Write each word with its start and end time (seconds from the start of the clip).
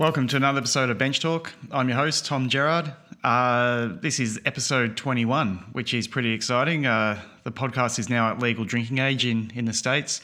Welcome 0.00 0.28
to 0.28 0.36
another 0.36 0.60
episode 0.60 0.88
of 0.88 0.96
Bench 0.96 1.20
Talk. 1.20 1.52
I'm 1.70 1.86
your 1.90 1.98
host, 1.98 2.24
Tom 2.24 2.48
Gerard. 2.48 2.90
Uh, 3.22 3.90
this 4.00 4.18
is 4.18 4.40
episode 4.46 4.96
21, 4.96 5.58
which 5.72 5.92
is 5.92 6.08
pretty 6.08 6.32
exciting. 6.32 6.86
Uh, 6.86 7.20
the 7.44 7.52
podcast 7.52 7.98
is 7.98 8.08
now 8.08 8.30
at 8.30 8.38
legal 8.38 8.64
drinking 8.64 8.96
age 8.96 9.26
in, 9.26 9.52
in 9.54 9.66
the 9.66 9.74
States. 9.74 10.22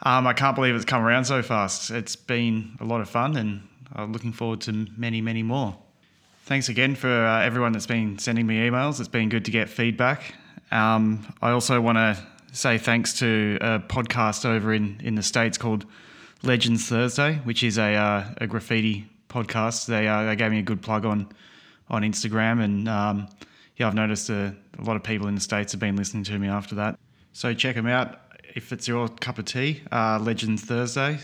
Um, 0.00 0.26
I 0.26 0.32
can't 0.32 0.54
believe 0.54 0.74
it's 0.74 0.86
come 0.86 1.02
around 1.02 1.26
so 1.26 1.42
fast. 1.42 1.90
It's 1.90 2.16
been 2.16 2.78
a 2.80 2.86
lot 2.86 3.02
of 3.02 3.10
fun, 3.10 3.36
and 3.36 3.68
I'm 3.92 4.14
looking 4.14 4.32
forward 4.32 4.62
to 4.62 4.86
many, 4.96 5.20
many 5.20 5.42
more. 5.42 5.76
Thanks 6.46 6.70
again 6.70 6.94
for 6.94 7.10
uh, 7.10 7.42
everyone 7.42 7.72
that's 7.72 7.86
been 7.86 8.18
sending 8.18 8.46
me 8.46 8.66
emails. 8.66 8.98
It's 8.98 9.10
been 9.10 9.28
good 9.28 9.44
to 9.44 9.50
get 9.50 9.68
feedback. 9.68 10.36
Um, 10.70 11.34
I 11.42 11.50
also 11.50 11.82
want 11.82 11.98
to 11.98 12.16
say 12.52 12.78
thanks 12.78 13.18
to 13.18 13.58
a 13.60 13.78
podcast 13.78 14.46
over 14.46 14.72
in, 14.72 15.02
in 15.04 15.16
the 15.16 15.22
States 15.22 15.58
called 15.58 15.84
Legends 16.42 16.88
Thursday, 16.88 17.36
which 17.44 17.62
is 17.62 17.78
a, 17.78 17.94
uh, 17.94 18.24
a 18.38 18.46
graffiti 18.46 19.08
podcast. 19.28 19.86
They, 19.86 20.08
uh, 20.08 20.24
they 20.24 20.36
gave 20.36 20.50
me 20.50 20.58
a 20.58 20.62
good 20.62 20.82
plug 20.82 21.04
on 21.04 21.28
on 21.92 22.02
Instagram, 22.02 22.62
and 22.64 22.88
um, 22.88 23.28
yeah, 23.76 23.86
I've 23.86 23.94
noticed 23.94 24.30
a, 24.30 24.54
a, 24.78 24.82
lot 24.82 24.96
of 24.96 25.02
people 25.02 25.28
in 25.28 25.34
the 25.34 25.40
states 25.40 25.72
have 25.72 25.80
been 25.80 25.94
listening 25.94 26.24
to 26.24 26.38
me 26.38 26.48
after 26.48 26.74
that. 26.76 26.98
So 27.32 27.52
check 27.54 27.76
them 27.76 27.86
out 27.86 28.18
if 28.54 28.72
it's 28.72 28.88
your 28.88 29.08
cup 29.08 29.38
of 29.38 29.44
tea. 29.44 29.82
Uh, 29.92 30.18
Legends 30.20 30.62
Thursday. 30.64 31.18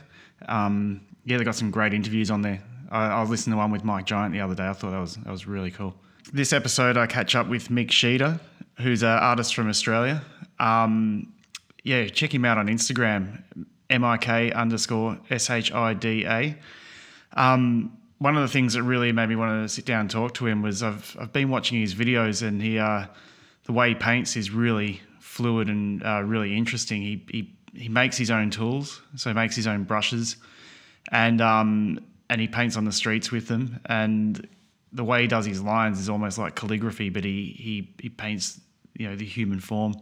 Um, 0.46 1.00
yeah, 1.24 1.38
they 1.38 1.44
got 1.44 1.54
some 1.54 1.70
great 1.70 1.94
interviews 1.94 2.30
on 2.30 2.42
there. 2.42 2.62
I, 2.90 3.06
I 3.06 3.22
listened 3.24 3.54
to 3.54 3.56
one 3.56 3.70
with 3.70 3.84
Mike 3.84 4.04
Giant 4.06 4.32
the 4.32 4.40
other 4.40 4.54
day. 4.54 4.68
I 4.68 4.72
thought 4.74 4.90
that 4.90 5.00
was 5.00 5.16
that 5.16 5.30
was 5.30 5.46
really 5.46 5.70
cool. 5.70 5.94
This 6.32 6.52
episode, 6.52 6.98
I 6.98 7.06
catch 7.06 7.34
up 7.34 7.48
with 7.48 7.70
Mik 7.70 7.88
Shida, 7.88 8.38
who's 8.78 9.02
an 9.02 9.08
artist 9.08 9.54
from 9.54 9.68
Australia. 9.68 10.22
Um, 10.60 11.32
yeah, 11.82 12.06
check 12.08 12.34
him 12.34 12.44
out 12.44 12.58
on 12.58 12.66
Instagram, 12.66 13.42
M-I-K 13.90 14.52
underscore 14.52 15.18
S-H-I-D-A. 15.30 16.56
Um, 17.34 17.98
one 18.18 18.36
of 18.36 18.42
the 18.42 18.48
things 18.48 18.74
that 18.74 18.82
really 18.82 19.12
made 19.12 19.28
me 19.28 19.36
want 19.36 19.64
to 19.64 19.72
sit 19.72 19.84
down 19.84 20.02
and 20.02 20.10
talk 20.10 20.34
to 20.34 20.46
him 20.46 20.62
was 20.62 20.82
I've, 20.82 21.16
I've 21.20 21.32
been 21.32 21.50
watching 21.50 21.80
his 21.80 21.94
videos 21.94 22.46
and 22.46 22.60
he, 22.60 22.78
uh, 22.78 23.06
the 23.64 23.72
way 23.72 23.90
he 23.90 23.94
paints 23.94 24.36
is 24.36 24.50
really 24.50 25.00
fluid 25.20 25.68
and 25.68 26.04
uh, 26.04 26.22
really 26.22 26.56
interesting. 26.56 27.00
He, 27.02 27.24
he, 27.30 27.54
he 27.74 27.88
makes 27.88 28.16
his 28.16 28.30
own 28.30 28.50
tools, 28.50 29.00
so 29.14 29.30
he 29.30 29.34
makes 29.34 29.54
his 29.54 29.66
own 29.66 29.84
brushes 29.84 30.36
and, 31.12 31.40
um, 31.40 32.00
and 32.28 32.40
he 32.40 32.48
paints 32.48 32.76
on 32.76 32.84
the 32.84 32.92
streets 32.92 33.30
with 33.30 33.46
them. 33.46 33.80
And 33.86 34.48
the 34.92 35.04
way 35.04 35.22
he 35.22 35.28
does 35.28 35.46
his 35.46 35.62
lines 35.62 36.00
is 36.00 36.08
almost 36.08 36.38
like 36.38 36.56
calligraphy, 36.56 37.08
but 37.10 37.24
he, 37.24 37.54
he, 37.56 37.94
he 38.00 38.08
paints, 38.08 38.60
you 38.96 39.08
know, 39.08 39.16
the 39.16 39.24
human 39.24 39.60
form 39.60 39.94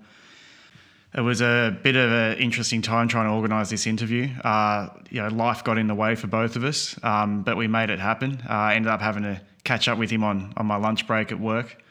it 1.15 1.21
was 1.21 1.41
a 1.41 1.77
bit 1.83 1.97
of 1.97 2.12
an 2.12 2.39
interesting 2.39 2.83
time 2.83 3.09
trying 3.09 3.27
to 3.27 3.33
organise 3.33 3.71
this 3.71 3.87
interview. 3.87 4.29
Uh, 4.43 4.89
you 5.11 5.23
know, 5.23 5.29
life 5.29 5.65
got 5.65 5.79
in 5.79 5.87
the 5.87 5.95
way 5.95 6.15
for 6.15 6.27
both 6.27 6.57
of 6.57 6.65
us, 6.65 6.98
um, 7.03 7.43
but 7.43 7.57
we 7.57 7.69
made 7.69 7.91
it 7.91 7.98
happen. 7.98 8.43
Uh, 8.48 8.53
I 8.53 8.75
ended 8.75 8.91
up 8.91 9.01
having 9.01 9.23
to 9.23 9.41
catch 9.65 9.89
up 9.89 9.98
with 9.98 10.11
him 10.11 10.23
on, 10.25 10.53
on 10.57 10.67
my 10.67 10.77
lunch 10.77 11.07
break 11.07 11.33
at 11.33 11.41
work, 11.41 11.83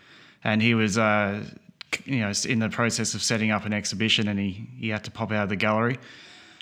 and 0.44 0.62
he 0.62 0.76
was, 0.76 0.98
uh, 0.98 1.44
you 2.06 2.20
know, 2.20 2.32
in 2.48 2.60
the 2.60 2.70
process 2.70 3.16
of 3.16 3.24
setting 3.24 3.52
up 3.52 3.66
an 3.66 3.74
exhibition, 3.74 4.28
and 4.28 4.40
he 4.40 4.68
he 4.78 4.90
had 4.90 5.04
to 5.06 5.12
pop 5.12 5.32
out 5.32 5.44
of 5.44 5.50
the 5.50 5.56
gallery. 5.56 5.98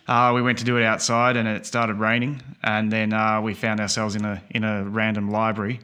Uh, 0.08 0.32
we 0.36 0.42
went 0.42 0.58
to 0.60 0.66
do 0.66 0.78
it 0.78 0.84
outside, 0.84 1.38
and 1.38 1.48
it 1.48 1.66
started 1.66 1.96
raining, 1.96 2.42
and 2.62 2.92
then 2.92 3.14
uh, 3.14 3.42
we 3.42 3.54
found 3.54 3.80
ourselves 3.80 4.16
in 4.16 4.24
a 4.24 4.42
in 4.52 4.64
a 4.64 4.84
random 4.84 5.32
library, 5.32 5.80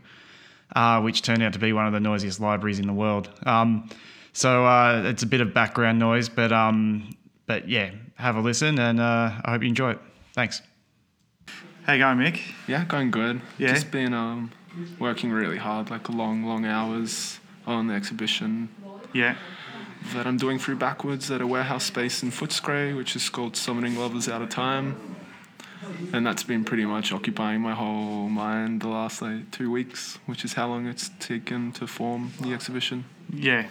uh, 0.76 1.02
which 1.02 1.22
turned 1.24 1.44
out 1.44 1.54
to 1.54 1.60
be 1.60 1.74
one 1.74 1.88
of 1.88 1.94
the 1.94 2.00
noisiest 2.00 2.40
libraries 2.40 2.80
in 2.80 2.88
the 2.88 2.94
world. 2.94 3.30
Um, 3.46 3.90
so 4.40 4.66
uh, 4.66 5.04
it's 5.06 5.22
a 5.22 5.26
bit 5.26 5.42
of 5.42 5.54
background 5.54 6.00
noise, 6.00 6.30
but 6.30 6.54
um, 6.54 7.10
but 7.46 7.68
yeah, 7.68 7.92
have 8.16 8.38
a 8.38 8.40
listen, 8.40 8.80
and 8.80 8.98
uh, 8.98 9.32
I 9.44 9.52
hope 9.52 9.64
you 9.64 9.68
enjoy 9.68 9.92
it. 9.92 10.00
Thanks. 10.34 10.62
How 11.84 11.94
you 11.94 12.00
going, 12.00 12.20
Mik? 12.20 12.42
Yeah, 12.66 12.86
going 12.86 13.12
good. 13.12 13.42
Yeah. 13.58 13.74
Just 13.74 13.92
been 13.92 14.14
um, 14.14 14.52
working 14.98 15.32
really 15.32 15.58
hard, 15.58 15.90
like 15.90 16.08
long, 16.08 16.46
long 16.46 16.66
hours 16.66 17.40
on 17.68 17.88
the 17.88 17.94
exhibition. 17.94 18.70
Yeah. 19.12 19.36
That 20.14 20.26
I'm 20.26 20.38
doing 20.38 20.58
through 20.58 20.78
Backwoods 20.78 21.30
at 21.30 21.42
a 21.42 21.48
warehouse 21.48 21.84
space 21.84 22.24
in 22.24 22.32
Footscray, 22.32 22.96
which 22.96 23.18
is 23.18 23.28
called 23.30 23.58
Summoning 23.58 23.98
Lovers 23.98 24.30
Out 24.30 24.42
of 24.42 24.48
Time. 24.48 25.18
And 26.14 26.26
that's 26.26 26.44
been 26.44 26.64
pretty 26.64 26.86
much 26.86 27.12
occupying 27.12 27.60
my 27.60 27.74
whole 27.74 28.30
mind 28.30 28.82
the 28.82 28.88
last 28.88 29.22
like 29.22 29.52
two 29.52 29.70
weeks, 29.70 30.18
which 30.28 30.46
is 30.46 30.54
how 30.54 30.70
long 30.70 30.86
it's 30.86 31.10
taken 31.20 31.74
to 31.74 31.88
form 31.88 32.32
the 32.40 32.54
exhibition. 32.54 33.04
Yeah. 33.34 33.68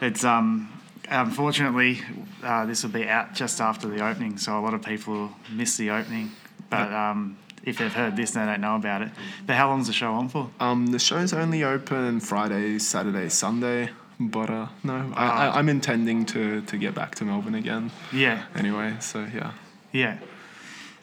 It's 0.00 0.24
um, 0.24 0.70
unfortunately 1.08 2.00
uh, 2.42 2.66
this 2.66 2.82
will 2.82 2.90
be 2.90 3.08
out 3.08 3.34
just 3.34 3.60
after 3.60 3.88
the 3.88 4.06
opening, 4.06 4.38
so 4.38 4.58
a 4.58 4.60
lot 4.60 4.74
of 4.74 4.82
people 4.82 5.14
will 5.14 5.30
miss 5.50 5.76
the 5.76 5.90
opening. 5.90 6.32
But 6.70 6.92
um, 6.92 7.38
if 7.62 7.78
they've 7.78 7.92
heard 7.92 8.16
this, 8.16 8.32
they 8.32 8.44
don't 8.44 8.60
know 8.60 8.76
about 8.76 9.02
it. 9.02 9.10
But 9.46 9.56
how 9.56 9.68
long's 9.68 9.86
the 9.86 9.92
show 9.92 10.12
on 10.12 10.28
for? 10.28 10.50
Um, 10.60 10.88
the 10.88 10.98
show's 10.98 11.32
only 11.32 11.64
open 11.64 12.20
Friday, 12.20 12.78
Saturday, 12.78 13.28
Sunday. 13.28 13.90
But 14.20 14.50
uh, 14.50 14.68
no, 14.84 15.12
I, 15.16 15.26
I, 15.26 15.58
I'm 15.58 15.68
intending 15.68 16.24
to, 16.26 16.60
to 16.62 16.76
get 16.76 16.94
back 16.94 17.16
to 17.16 17.24
Melbourne 17.24 17.56
again. 17.56 17.90
Yeah. 18.12 18.44
Anyway, 18.54 18.94
so 19.00 19.26
yeah. 19.34 19.52
Yeah. 19.92 20.18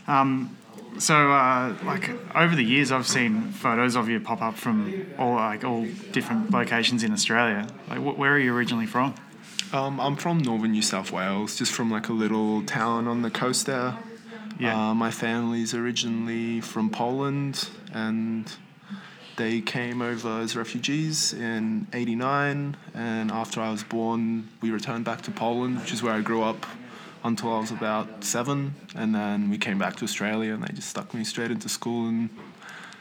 Um, 0.07 0.56
so, 0.97 1.31
uh, 1.31 1.75
like 1.83 2.09
over 2.35 2.55
the 2.55 2.63
years, 2.63 2.91
I've 2.91 3.07
seen 3.07 3.51
photos 3.51 3.95
of 3.95 4.09
you 4.09 4.19
pop 4.19 4.41
up 4.41 4.55
from 4.55 5.07
all 5.17 5.35
like 5.35 5.63
all 5.63 5.85
different 6.11 6.51
locations 6.51 7.03
in 7.03 7.11
Australia. 7.11 7.67
Like, 7.89 7.99
wh- 7.99 8.17
where 8.17 8.33
are 8.33 8.39
you 8.39 8.53
originally 8.53 8.85
from? 8.85 9.15
Um, 9.73 9.99
I'm 9.99 10.15
from 10.15 10.39
northern 10.39 10.73
New 10.73 10.81
South 10.81 11.11
Wales, 11.11 11.57
just 11.57 11.71
from 11.71 11.89
like 11.89 12.09
a 12.09 12.13
little 12.13 12.63
town 12.63 13.07
on 13.07 13.21
the 13.21 13.31
coast 13.31 13.65
there. 13.65 13.97
Yeah. 14.59 14.91
Uh, 14.91 14.93
my 14.93 15.11
family's 15.11 15.73
originally 15.73 16.61
from 16.61 16.89
Poland, 16.89 17.69
and 17.93 18.51
they 19.38 19.61
came 19.61 20.01
over 20.01 20.41
as 20.41 20.55
refugees 20.55 21.33
in 21.33 21.88
'89. 21.93 22.75
And 22.93 23.31
after 23.31 23.61
I 23.61 23.71
was 23.71 23.83
born, 23.83 24.49
we 24.61 24.71
returned 24.71 25.05
back 25.05 25.21
to 25.23 25.31
Poland, 25.31 25.79
which 25.79 25.93
is 25.93 26.03
where 26.03 26.13
I 26.13 26.21
grew 26.21 26.43
up 26.43 26.65
until 27.23 27.53
I 27.53 27.59
was 27.59 27.71
about 27.71 28.23
seven, 28.23 28.73
and 28.95 29.13
then 29.13 29.49
we 29.49 29.57
came 29.57 29.77
back 29.77 29.95
to 29.97 30.03
Australia, 30.05 30.53
and 30.53 30.63
they 30.63 30.73
just 30.73 30.89
stuck 30.89 31.13
me 31.13 31.23
straight 31.23 31.51
into 31.51 31.69
school, 31.69 32.07
and 32.07 32.29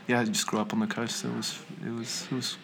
yeah, 0.07 0.21
I 0.21 0.25
just 0.25 0.47
grew 0.47 0.61
up 0.61 0.73
on 0.73 0.81
the 0.81 0.87
coast. 0.87 1.25
It 1.25 1.35
was 1.35 1.59
it 1.85 1.91
was 1.91 2.27
it 2.31 2.35
was 2.35 2.57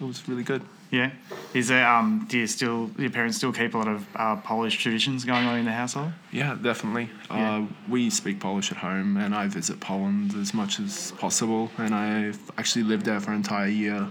it 0.00 0.04
was 0.04 0.28
really 0.28 0.42
good. 0.42 0.62
Yeah. 0.90 1.12
Is 1.54 1.68
there 1.68 1.88
um? 1.88 2.26
Do 2.28 2.38
you 2.38 2.46
still 2.46 2.88
do 2.88 3.02
your 3.02 3.10
parents 3.12 3.36
still 3.36 3.52
keep 3.52 3.74
a 3.74 3.78
lot 3.78 3.88
of 3.88 4.06
uh, 4.16 4.36
Polish 4.36 4.76
traditions 4.82 5.24
going 5.24 5.46
on 5.46 5.58
in 5.58 5.64
the 5.64 5.72
household? 5.72 6.12
Yeah, 6.32 6.56
definitely. 6.60 7.10
Yeah. 7.30 7.58
Uh, 7.58 7.66
we 7.88 8.10
speak 8.10 8.40
Polish 8.40 8.72
at 8.72 8.78
home, 8.78 9.16
and 9.16 9.34
I 9.34 9.46
visit 9.46 9.78
Poland 9.80 10.34
as 10.34 10.52
much 10.52 10.80
as 10.80 11.12
possible. 11.12 11.70
And 11.78 11.94
I 11.94 12.32
actually 12.58 12.84
lived 12.84 13.04
there 13.04 13.20
for 13.20 13.30
an 13.30 13.36
entire 13.36 13.68
year 13.68 14.08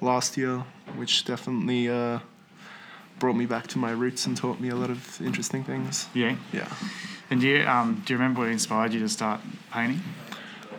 last 0.00 0.36
year, 0.36 0.64
which 0.94 1.24
definitely 1.24 1.88
uh, 1.88 2.20
brought 3.18 3.36
me 3.36 3.46
back 3.46 3.66
to 3.68 3.78
my 3.78 3.90
roots 3.90 4.26
and 4.26 4.36
taught 4.36 4.60
me 4.60 4.68
a 4.68 4.76
lot 4.76 4.90
of 4.90 5.20
interesting 5.20 5.64
things. 5.64 6.08
Yeah. 6.14 6.36
Yeah. 6.52 6.72
And 7.30 7.40
do 7.40 7.46
you 7.46 7.66
um 7.66 8.02
do 8.04 8.12
you 8.12 8.18
remember 8.18 8.40
what 8.40 8.50
inspired 8.50 8.92
you 8.92 9.00
to 9.00 9.08
start 9.08 9.40
painting? 9.72 10.00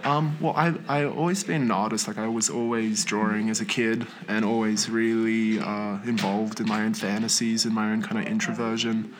Um, 0.03 0.37
well, 0.39 0.53
I 0.55 0.73
I 0.87 1.05
always 1.05 1.43
been 1.43 1.61
an 1.61 1.71
artist. 1.71 2.07
Like 2.07 2.17
I 2.17 2.27
was 2.27 2.49
always 2.49 3.03
drawing 3.03 3.49
as 3.49 3.59
a 3.59 3.65
kid, 3.65 4.07
and 4.27 4.45
always 4.45 4.89
really 4.89 5.59
uh, 5.59 5.99
involved 6.05 6.59
in 6.59 6.67
my 6.67 6.83
own 6.83 6.93
fantasies 6.93 7.65
and 7.65 7.75
my 7.75 7.91
own 7.91 8.01
kind 8.01 8.17
of 8.17 8.25
introversion. 8.31 9.13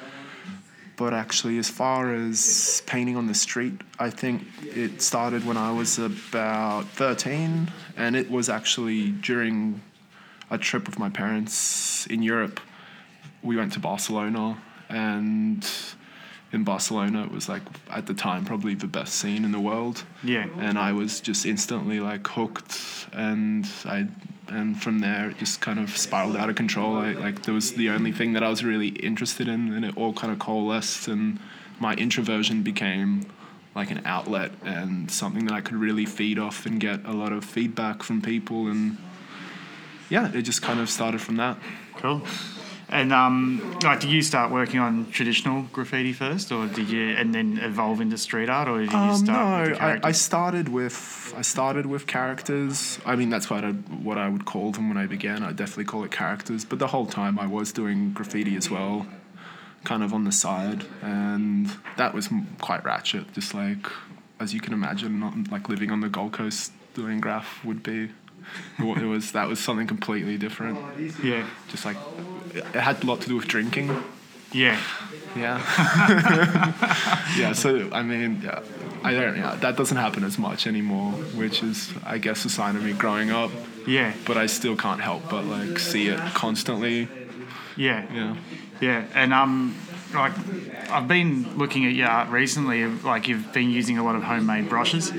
But 0.96 1.14
actually, 1.14 1.58
as 1.58 1.70
far 1.70 2.14
as 2.14 2.82
painting 2.86 3.18
on 3.18 3.28
the 3.28 3.34
street, 3.34 3.82
I 4.00 4.10
think 4.10 4.44
it 4.64 5.02
started 5.02 5.46
when 5.46 5.58
I 5.58 5.72
was 5.72 6.00
about 6.00 6.86
thirteen, 6.88 7.72
and 7.98 8.16
it 8.16 8.32
was 8.32 8.50
actually 8.50 9.12
during 9.12 9.82
a 10.50 10.58
trip 10.58 10.86
with 10.86 10.98
my 10.98 11.10
parents 11.10 12.08
in 12.08 12.24
Europe. 12.24 12.60
We 13.42 13.56
went 13.56 13.74
to 13.74 13.80
Barcelona, 13.80 14.58
and 14.90 15.66
in 16.52 16.64
Barcelona, 16.64 17.24
it 17.24 17.32
was 17.32 17.48
like 17.48 17.62
at 17.90 18.06
the 18.08 18.14
time 18.14 18.44
probably 18.46 18.74
the 18.76 18.88
best 18.88 19.16
scene 19.16 19.46
in 19.46 19.52
the 19.52 19.60
world 19.60 20.04
Yeah. 20.24 20.48
and 20.58 20.80
I 20.80 20.94
was 20.94 21.22
just 21.22 21.46
instantly 21.46 22.00
like 22.00 22.28
hooked, 22.28 23.08
and 23.14 23.68
I 23.86 24.08
and 24.48 24.82
from 24.82 25.00
there 25.00 25.30
it 25.30 25.38
just 25.38 25.62
kind 25.62 25.78
of 25.78 25.96
spiraled 25.96 26.36
out 26.36 26.50
of 26.50 26.56
control. 26.56 26.98
I, 26.98 27.12
like 27.14 27.44
there 27.44 27.54
was 27.54 27.74
the 27.74 27.90
only 27.92 28.12
thing 28.12 28.34
that 28.34 28.42
I 28.44 28.50
was 28.50 28.64
really 28.64 28.88
interested 28.88 29.48
in, 29.48 29.74
and 29.74 29.86
it 29.86 29.96
all 29.96 30.12
kind 30.14 30.34
of 30.34 30.40
coalesced, 30.40 31.08
and 31.08 31.40
my 31.80 31.94
introversion 31.94 32.64
became 32.64 33.26
like 33.76 33.92
an 33.92 34.02
outlet 34.06 34.52
and 34.66 35.10
something 35.12 35.46
that 35.46 35.54
I 35.54 35.62
could 35.62 35.76
really 35.78 36.06
feed 36.06 36.40
off 36.40 36.66
and 36.66 36.80
get 36.80 37.06
a 37.06 37.14
lot 37.14 37.32
of 37.32 37.46
feedback 37.46 38.02
from 38.02 38.22
people, 38.24 38.68
and 38.68 38.98
yeah, 40.10 40.32
it 40.34 40.42
just 40.42 40.64
kind 40.64 40.80
of 40.80 40.90
started 40.90 41.22
from 41.22 41.36
that. 41.38 41.58
Cool. 41.98 42.24
And 42.92 43.14
um, 43.14 43.78
like, 43.84 44.00
did 44.00 44.10
you 44.10 44.22
start 44.24 44.52
working 44.52 44.80
on 44.80 45.12
traditional 45.12 45.62
graffiti 45.72 46.12
first, 46.12 46.52
or 46.52 46.66
did 46.68 46.90
you, 46.90 47.10
and 47.12 47.34
then 47.36 47.60
evolve 47.62 48.02
into 48.02 48.18
street 48.18 48.50
art, 48.50 48.68
or 48.68 48.80
did 48.80 48.92
you 48.92 48.98
Um, 48.98 49.16
start? 49.26 49.70
with 49.72 49.80
no, 49.80 49.86
I, 49.86 50.00
I 50.04 50.12
started 50.12 50.70
with 50.70 51.34
I 51.38 51.42
started 51.44 51.86
with 51.86 52.08
characters. 52.08 53.00
I 53.06 53.16
mean, 53.16 53.30
that's 53.30 53.48
what 53.50 53.64
I 53.64 53.72
what 53.72 54.18
I 54.18 54.28
would 54.28 54.46
call 54.46 54.72
them 54.72 54.90
when 54.90 54.98
I 54.98 55.06
began. 55.06 55.44
I 55.44 55.52
definitely 55.52 55.86
call 55.86 56.04
it 56.04 56.12
characters. 56.12 56.66
But 56.66 56.80
the 56.80 56.88
whole 56.88 57.06
time 57.06 57.38
I 57.38 57.46
was 57.46 57.72
doing 57.72 58.12
graffiti 58.14 58.56
as 58.56 58.70
well, 58.72 59.06
kind 59.84 60.02
of 60.02 60.12
on 60.14 60.24
the 60.24 60.32
side, 60.32 60.84
and 61.04 61.72
that 61.98 62.14
was 62.16 62.30
quite 62.60 62.84
ratchet. 62.84 63.32
Just 63.34 63.54
like 63.54 63.86
as 64.40 64.54
you 64.54 64.62
can 64.62 64.74
imagine, 64.74 65.20
not 65.20 65.34
like 65.52 65.70
living 65.70 65.92
on 65.92 66.00
the 66.02 66.10
Gold 66.10 66.32
Coast 66.34 66.72
doing 66.96 67.20
graph 67.22 67.64
would 67.64 67.84
be. 67.84 68.10
It 68.78 69.06
was 69.06 69.32
that 69.34 69.48
was 69.48 69.60
something 69.60 69.88
completely 69.88 70.38
different. 70.38 70.80
Yeah. 71.24 71.48
Just 71.70 71.86
like 71.86 71.98
it 72.54 72.66
had 72.76 73.04
a 73.04 73.06
lot 73.06 73.22
to 73.22 73.28
do 73.28 73.36
with 73.36 73.48
drinking. 73.48 74.04
Yeah. 74.52 74.80
Yeah. 75.36 75.60
yeah. 77.38 77.54
So 77.54 77.90
I 77.92 78.02
mean, 78.02 78.42
yeah, 78.44 78.62
I 79.04 79.14
don't. 79.14 79.38
Yeah, 79.38 79.56
that 79.56 79.78
doesn't 79.78 79.98
happen 79.98 80.24
as 80.24 80.38
much 80.38 80.66
anymore, 80.68 81.12
which 81.12 81.62
is, 81.64 81.92
I 82.06 82.18
guess, 82.18 82.46
a 82.46 82.50
sign 82.50 82.76
of 82.76 82.84
me 82.84 82.94
growing 82.94 83.32
up. 83.32 83.52
Yeah. 83.88 84.14
But 84.26 84.38
I 84.38 84.48
still 84.48 84.76
can't 84.76 85.02
help 85.02 85.30
but 85.30 85.46
like 85.46 85.80
see 85.80 86.08
it 86.08 86.20
constantly. 86.34 87.08
Yeah. 87.78 88.06
Yeah. 88.14 88.36
Yeah. 88.82 89.06
And 89.14 89.34
um, 89.34 89.76
like 90.14 90.32
I've 90.90 91.08
been 91.08 91.58
looking 91.58 91.86
at 91.86 91.94
your 91.94 92.08
art 92.08 92.30
recently. 92.30 92.86
Like 92.86 93.28
you've 93.28 93.52
been 93.54 93.70
using 93.70 93.98
a 93.98 94.04
lot 94.04 94.16
of 94.16 94.24
homemade 94.24 94.70
brushes. 94.70 95.12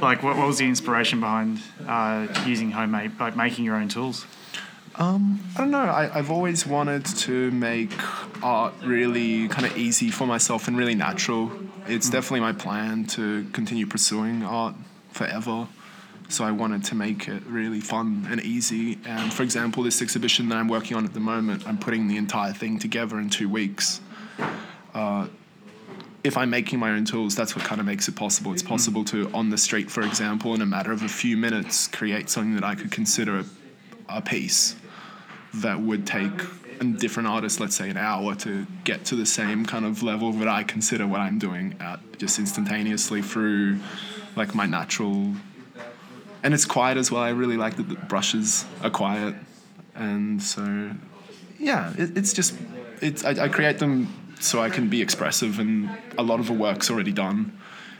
Like, 0.00 0.22
what, 0.22 0.36
what 0.36 0.46
was 0.46 0.58
the 0.58 0.66
inspiration 0.66 1.20
behind 1.20 1.60
uh, 1.86 2.26
using 2.46 2.70
homemade, 2.70 3.18
like 3.18 3.36
making 3.36 3.64
your 3.64 3.76
own 3.76 3.88
tools? 3.88 4.26
Um, 4.96 5.40
I 5.56 5.60
don't 5.60 5.70
know. 5.70 5.78
I, 5.78 6.16
I've 6.18 6.30
always 6.30 6.66
wanted 6.66 7.06
to 7.06 7.50
make 7.52 7.92
art 8.42 8.74
really 8.84 9.48
kind 9.48 9.66
of 9.66 9.76
easy 9.76 10.10
for 10.10 10.26
myself 10.26 10.68
and 10.68 10.76
really 10.76 10.94
natural. 10.94 11.50
It's 11.86 12.08
Hmm. 12.08 12.12
definitely 12.12 12.40
my 12.40 12.52
plan 12.52 13.06
to 13.06 13.44
continue 13.52 13.86
pursuing 13.86 14.42
art 14.42 14.74
forever. 15.12 15.68
So 16.28 16.44
I 16.44 16.52
wanted 16.52 16.84
to 16.84 16.94
make 16.94 17.26
it 17.26 17.42
really 17.46 17.80
fun 17.80 18.28
and 18.30 18.40
easy. 18.42 18.98
And 19.04 19.32
for 19.32 19.42
example, 19.42 19.82
this 19.82 20.00
exhibition 20.00 20.48
that 20.50 20.56
I'm 20.58 20.68
working 20.68 20.96
on 20.96 21.04
at 21.04 21.12
the 21.12 21.18
moment, 21.20 21.66
I'm 21.66 21.76
putting 21.78 22.06
the 22.06 22.16
entire 22.16 22.52
thing 22.52 22.78
together 22.78 23.18
in 23.18 23.30
two 23.30 23.48
weeks. 23.48 24.00
Uh, 24.94 25.28
if 26.22 26.36
I'm 26.36 26.50
making 26.50 26.78
my 26.78 26.90
own 26.90 27.04
tools, 27.04 27.34
that's 27.34 27.56
what 27.56 27.64
kind 27.64 27.80
of 27.80 27.86
makes 27.86 28.08
it 28.08 28.14
possible. 28.14 28.52
It's 28.52 28.62
possible 28.62 29.04
to, 29.06 29.30
on 29.32 29.50
the 29.50 29.56
street, 29.56 29.90
for 29.90 30.02
example, 30.02 30.54
in 30.54 30.60
a 30.60 30.66
matter 30.66 30.92
of 30.92 31.02
a 31.02 31.08
few 31.08 31.36
minutes, 31.36 31.88
create 31.88 32.28
something 32.28 32.54
that 32.54 32.64
I 32.64 32.74
could 32.74 32.90
consider 32.90 33.38
a, 33.38 33.44
a 34.08 34.20
piece 34.20 34.76
that 35.54 35.80
would 35.80 36.06
take 36.06 36.32
a 36.80 36.84
different 36.84 37.28
artist, 37.28 37.60
let's 37.60 37.76
say, 37.76 37.90
an 37.90 37.96
hour 37.96 38.34
to 38.34 38.66
get 38.84 39.04
to 39.06 39.16
the 39.16 39.26
same 39.26 39.64
kind 39.64 39.84
of 39.84 40.02
level 40.02 40.32
that 40.32 40.48
I 40.48 40.62
consider 40.62 41.06
what 41.06 41.20
I'm 41.20 41.38
doing 41.38 41.76
at 41.80 42.00
just 42.18 42.38
instantaneously 42.38 43.22
through 43.22 43.78
like 44.36 44.54
my 44.54 44.66
natural. 44.66 45.34
And 46.42 46.54
it's 46.54 46.64
quiet 46.64 46.96
as 46.96 47.10
well. 47.10 47.22
I 47.22 47.30
really 47.30 47.56
like 47.56 47.76
that 47.76 47.88
the 47.88 47.96
brushes 47.96 48.64
are 48.82 48.90
quiet, 48.90 49.34
and 49.94 50.42
so 50.42 50.92
yeah, 51.58 51.92
it, 51.98 52.16
it's 52.16 52.32
just 52.32 52.56
it's 53.02 53.24
I, 53.24 53.44
I 53.44 53.48
create 53.48 53.78
them 53.78 54.08
so 54.40 54.60
I 54.60 54.70
can 54.70 54.88
be 54.88 55.02
expressive, 55.02 55.58
and 55.58 55.90
a 56.18 56.22
lot 56.22 56.40
of 56.40 56.46
the 56.46 56.52
work's 56.52 56.90
already 56.90 57.12
done, 57.12 57.58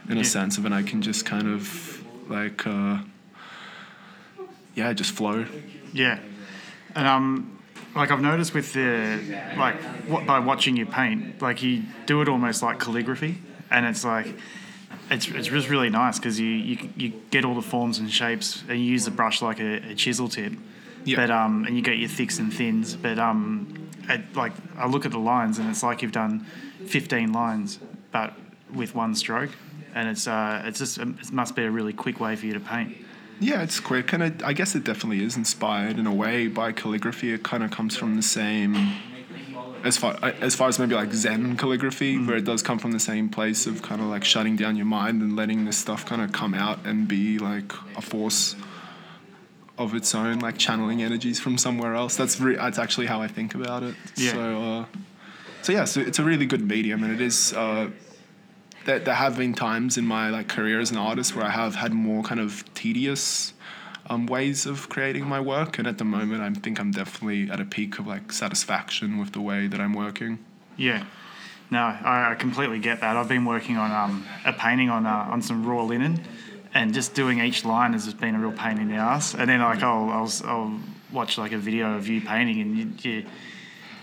in 0.09 0.17
a 0.17 0.23
sense 0.23 0.57
of, 0.57 0.65
and 0.65 0.73
I 0.73 0.83
can 0.83 1.01
just 1.01 1.25
kind 1.25 1.47
of 1.47 2.03
like 2.29 2.65
uh, 2.65 2.99
yeah, 4.75 4.93
just 4.93 5.11
flow. 5.11 5.45
Yeah, 5.93 6.19
and 6.95 7.07
um, 7.07 7.59
like 7.95 8.11
I've 8.11 8.21
noticed 8.21 8.53
with 8.53 8.73
the 8.73 9.19
like 9.57 9.81
what 10.07 10.25
by 10.25 10.39
watching 10.39 10.77
you 10.77 10.85
paint, 10.85 11.41
like 11.41 11.61
you 11.61 11.83
do 12.05 12.21
it 12.21 12.29
almost 12.29 12.63
like 12.63 12.79
calligraphy, 12.79 13.37
and 13.69 13.85
it's 13.85 14.03
like 14.03 14.27
it's 15.09 15.27
it's 15.27 15.47
just 15.47 15.69
really 15.69 15.89
nice 15.89 16.17
because 16.17 16.39
you, 16.39 16.47
you 16.47 16.89
you 16.95 17.13
get 17.31 17.45
all 17.45 17.55
the 17.55 17.61
forms 17.61 17.99
and 17.99 18.11
shapes, 18.11 18.63
and 18.67 18.79
you 18.79 18.85
use 18.85 19.05
the 19.05 19.11
brush 19.11 19.41
like 19.41 19.59
a, 19.59 19.91
a 19.91 19.95
chisel 19.95 20.27
tip. 20.27 20.53
Yeah. 21.03 21.17
But 21.17 21.31
um, 21.31 21.65
and 21.65 21.75
you 21.75 21.81
get 21.81 21.97
your 21.97 22.09
thicks 22.09 22.39
and 22.39 22.53
thins, 22.53 22.95
but 22.95 23.17
um, 23.19 23.80
it, 24.15 24.35
like 24.35 24.53
I 24.77 24.87
look 24.87 25.05
at 25.05 25.11
the 25.11 25.19
lines, 25.19 25.59
and 25.59 25.69
it's 25.69 25.83
like 25.83 26.01
you've 26.01 26.11
done 26.11 26.45
fifteen 26.85 27.33
lines, 27.33 27.79
but 28.11 28.33
with 28.73 28.95
one 28.95 29.15
stroke, 29.15 29.51
and 29.95 30.09
it's 30.09 30.27
uh, 30.27 30.63
it's 30.65 30.79
just 30.79 30.97
it 30.97 31.31
must 31.31 31.55
be 31.55 31.63
a 31.63 31.71
really 31.71 31.93
quick 31.93 32.19
way 32.19 32.35
for 32.35 32.45
you 32.45 32.53
to 32.53 32.59
paint. 32.59 32.97
Yeah, 33.39 33.63
it's 33.63 33.79
quick, 33.79 34.13
and 34.13 34.21
it, 34.21 34.43
I 34.43 34.53
guess 34.53 34.75
it 34.75 34.83
definitely 34.83 35.23
is 35.23 35.35
inspired 35.35 35.97
in 35.97 36.05
a 36.05 36.13
way 36.13 36.47
by 36.47 36.71
calligraphy. 36.71 37.33
It 37.33 37.43
kind 37.43 37.63
of 37.63 37.71
comes 37.71 37.97
from 37.97 38.15
the 38.15 38.21
same, 38.21 38.75
as 39.83 39.97
far 39.97 40.15
as 40.21 40.53
far 40.53 40.67
as 40.67 40.77
maybe 40.77 40.93
like 40.93 41.11
Zen 41.13 41.57
calligraphy, 41.57 42.23
where 42.23 42.37
it 42.37 42.45
does 42.45 42.61
come 42.61 42.77
from 42.77 42.91
the 42.91 42.99
same 42.99 43.29
place 43.29 43.65
of 43.65 43.81
kind 43.81 43.99
of 43.99 44.07
like 44.07 44.23
shutting 44.23 44.55
down 44.55 44.75
your 44.75 44.85
mind 44.85 45.21
and 45.21 45.35
letting 45.35 45.65
this 45.65 45.77
stuff 45.77 46.05
kind 46.05 46.21
of 46.21 46.31
come 46.31 46.53
out 46.53 46.85
and 46.85 47.07
be 47.07 47.39
like 47.39 47.73
a 47.95 48.01
force 48.01 48.55
of 49.83 49.95
its 49.95 50.13
own, 50.15 50.39
like 50.39 50.57
channeling 50.57 51.01
energies 51.01 51.39
from 51.39 51.57
somewhere 51.57 51.95
else. 51.95 52.15
That's 52.15 52.39
re- 52.39 52.55
that's 52.55 52.79
actually 52.79 53.07
how 53.07 53.21
I 53.21 53.27
think 53.27 53.55
about 53.55 53.83
it. 53.83 53.95
Yeah. 54.15 54.31
So, 54.31 54.61
uh, 54.61 54.85
so 55.61 55.71
yeah, 55.73 55.85
so 55.85 56.01
it's 56.01 56.19
a 56.19 56.23
really 56.23 56.45
good 56.45 56.67
medium, 56.67 57.03
and 57.03 57.13
it 57.13 57.21
is. 57.21 57.53
Uh, 57.53 57.89
there, 58.85 58.99
there 58.99 59.15
have 59.15 59.37
been 59.37 59.53
times 59.53 59.97
in 59.97 60.05
my 60.05 60.29
like 60.29 60.47
career 60.47 60.79
as 60.79 60.91
an 60.91 60.97
artist 60.97 61.35
where 61.35 61.45
I 61.45 61.51
have 61.51 61.75
had 61.75 61.93
more 61.93 62.23
kind 62.23 62.39
of 62.39 62.63
tedious 62.73 63.53
um, 64.09 64.25
ways 64.25 64.65
of 64.65 64.89
creating 64.89 65.25
my 65.25 65.39
work, 65.39 65.77
and 65.77 65.87
at 65.87 65.97
the 65.97 66.05
moment, 66.05 66.41
I 66.41 66.49
think 66.59 66.79
I'm 66.79 66.91
definitely 66.91 67.49
at 67.51 67.59
a 67.59 67.65
peak 67.65 67.99
of 67.99 68.07
like 68.07 68.31
satisfaction 68.31 69.17
with 69.17 69.33
the 69.33 69.41
way 69.41 69.67
that 69.67 69.79
I'm 69.79 69.93
working. 69.93 70.39
Yeah. 70.77 71.05
No, 71.69 71.79
I, 71.79 72.31
I 72.31 72.35
completely 72.35 72.79
get 72.79 72.99
that. 72.99 73.15
I've 73.15 73.29
been 73.29 73.45
working 73.45 73.77
on 73.77 73.91
um, 73.91 74.25
a 74.45 74.51
painting 74.51 74.89
on 74.89 75.05
uh, 75.05 75.29
on 75.29 75.41
some 75.41 75.65
raw 75.65 75.83
linen, 75.83 76.21
and 76.73 76.93
just 76.93 77.13
doing 77.13 77.39
each 77.39 77.65
line 77.65 77.93
has 77.93 78.05
just 78.05 78.19
been 78.19 78.35
a 78.35 78.39
real 78.39 78.51
pain 78.51 78.77
in 78.77 78.87
the 78.87 78.95
ass. 78.95 79.33
And 79.33 79.49
then 79.49 79.59
like 79.61 79.83
I'll 79.83 80.09
I'll, 80.09 80.31
I'll 80.45 80.79
watch 81.11 81.37
like 81.37 81.51
a 81.51 81.57
video 81.57 81.95
of 81.95 82.07
you 82.07 82.21
painting, 82.21 82.61
and 82.61 82.77
you, 82.77 83.11
you 83.11 83.25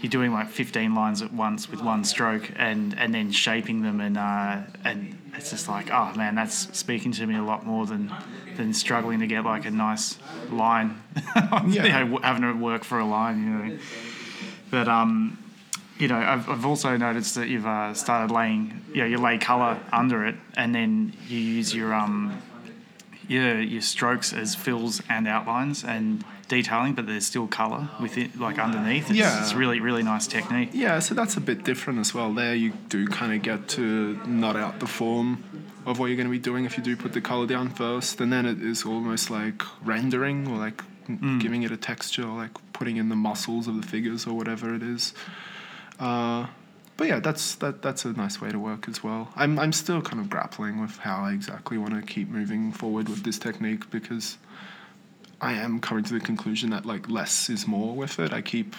you're 0.01 0.11
doing 0.11 0.33
like 0.33 0.49
15 0.49 0.95
lines 0.95 1.23
at 1.23 1.33
once 1.33 1.69
with 1.69 1.83
one 1.83 2.05
stroke, 2.05 2.51
and 2.57 2.99
and 2.99 3.15
then 3.15 3.33
shaping 3.33 3.83
them, 3.83 4.01
and 4.01 4.19
uh, 4.19 4.61
and 4.85 5.19
it's 5.35 5.51
just 5.51 5.69
like 5.69 5.91
oh 5.91 6.13
man, 6.15 6.35
that's 6.35 6.77
speaking 6.77 7.13
to 7.13 7.27
me 7.27 7.37
a 7.37 7.43
lot 7.43 7.65
more 7.65 7.87
than 7.87 8.13
than 8.57 8.75
struggling 8.75 9.21
to 9.21 9.27
get 9.27 9.45
like 9.45 9.65
a 9.67 9.71
nice 9.71 10.19
line. 10.51 11.03
Yeah. 11.69 11.85
you 11.85 12.07
know, 12.07 12.19
having 12.23 12.43
to 12.43 12.53
work 12.53 12.85
for 12.85 12.99
a 12.99 13.05
line, 13.05 13.43
you 13.43 13.51
know. 13.51 13.79
But 14.71 14.89
um, 14.89 15.39
you 15.99 16.09
know, 16.09 16.17
I've, 16.17 16.49
I've 16.49 16.65
also 16.65 16.97
noticed 16.97 17.35
that 17.35 17.49
you've 17.49 17.67
uh, 17.67 17.93
started 17.95 18.33
laying, 18.33 18.85
you 18.93 19.03
know, 19.03 19.07
you 19.07 19.19
lay 19.19 19.39
color 19.39 19.79
under 19.93 20.27
it, 20.27 20.37
and 20.57 20.75
then 20.75 21.13
you 21.27 21.39
use 21.39 21.75
your 21.75 21.93
um, 21.93 22.41
your 23.29 23.61
your 23.61 23.83
strokes 23.83 24.33
as 24.33 24.55
fills 24.55 25.03
and 25.09 25.29
outlines 25.29 25.85
and 25.85 26.25
detailing, 26.49 26.95
but 26.95 27.07
there's 27.07 27.27
still 27.27 27.47
color 27.47 27.89
within, 28.01 28.33
like 28.37 28.59
underneath. 28.59 29.11
It's, 29.11 29.19
Yeah. 29.19 29.41
it's 29.43 29.53
really 29.55 29.81
really 29.81 30.03
nice 30.03 30.27
technique. 30.27 30.71
Yeah, 30.73 30.99
so 30.99 31.15
that's 31.15 31.37
a 31.37 31.41
bit 31.41 31.63
different 31.65 31.99
as 32.01 32.15
well. 32.15 32.33
There, 32.33 32.55
you 32.55 32.73
do 32.89 33.07
kind 33.07 33.33
of 33.35 33.43
get 33.43 33.69
to 33.77 34.19
nut 34.27 34.57
out 34.57 34.81
the 34.81 34.87
form 34.87 35.45
of 35.87 35.99
what 35.99 36.07
you're 36.07 36.17
going 36.17 36.27
to 36.27 36.31
be 36.33 36.39
doing 36.39 36.65
if 36.65 36.77
you 36.79 36.83
do 36.83 36.97
put 36.97 37.13
the 37.13 37.21
color 37.21 37.47
down 37.47 37.69
first, 37.71 38.21
and 38.21 38.33
then 38.33 38.45
it 38.47 38.61
is 38.63 38.85
almost 38.85 39.31
like 39.31 39.63
rendering 39.85 40.49
or 40.49 40.57
like 40.59 40.83
giving 41.39 41.63
it 41.63 41.71
a 41.71 41.77
texture, 41.77 42.23
or 42.25 42.37
like 42.37 42.51
putting 42.75 42.97
in 42.99 43.09
the 43.09 43.17
muscles 43.17 43.67
of 43.69 43.81
the 43.81 43.87
figures 43.87 44.27
or 44.27 44.35
whatever 44.35 44.75
it 44.75 44.83
is. 44.83 45.15
Uh, 45.99 46.47
but 46.99 47.07
yeah, 47.07 47.21
that's 47.21 47.55
that. 47.57 47.81
That's 47.81 48.05
a 48.05 48.13
nice 48.13 48.41
way 48.41 48.51
to 48.51 48.59
work 48.59 48.89
as 48.89 49.03
well. 49.05 49.33
I'm 49.37 49.59
I'm 49.59 49.73
still 49.73 50.03
kind 50.03 50.21
of 50.21 50.29
grappling 50.29 50.81
with 50.81 50.99
how 50.99 51.23
I 51.23 51.33
exactly 51.33 51.79
want 51.79 51.95
to 51.95 52.03
keep 52.03 52.29
moving 52.29 52.73
forward 52.73 53.09
with 53.09 53.23
this 53.23 53.39
technique 53.39 53.89
because 53.91 54.37
I 55.41 55.53
am 55.53 55.81
coming 55.81 56.03
to 56.05 56.13
the 56.13 56.21
conclusion 56.21 56.71
that 56.71 56.85
like 56.85 57.09
less 57.09 57.49
is 57.49 57.69
more 57.69 57.95
with 57.95 58.19
it. 58.19 58.33
I 58.33 58.43
keep 58.43 58.75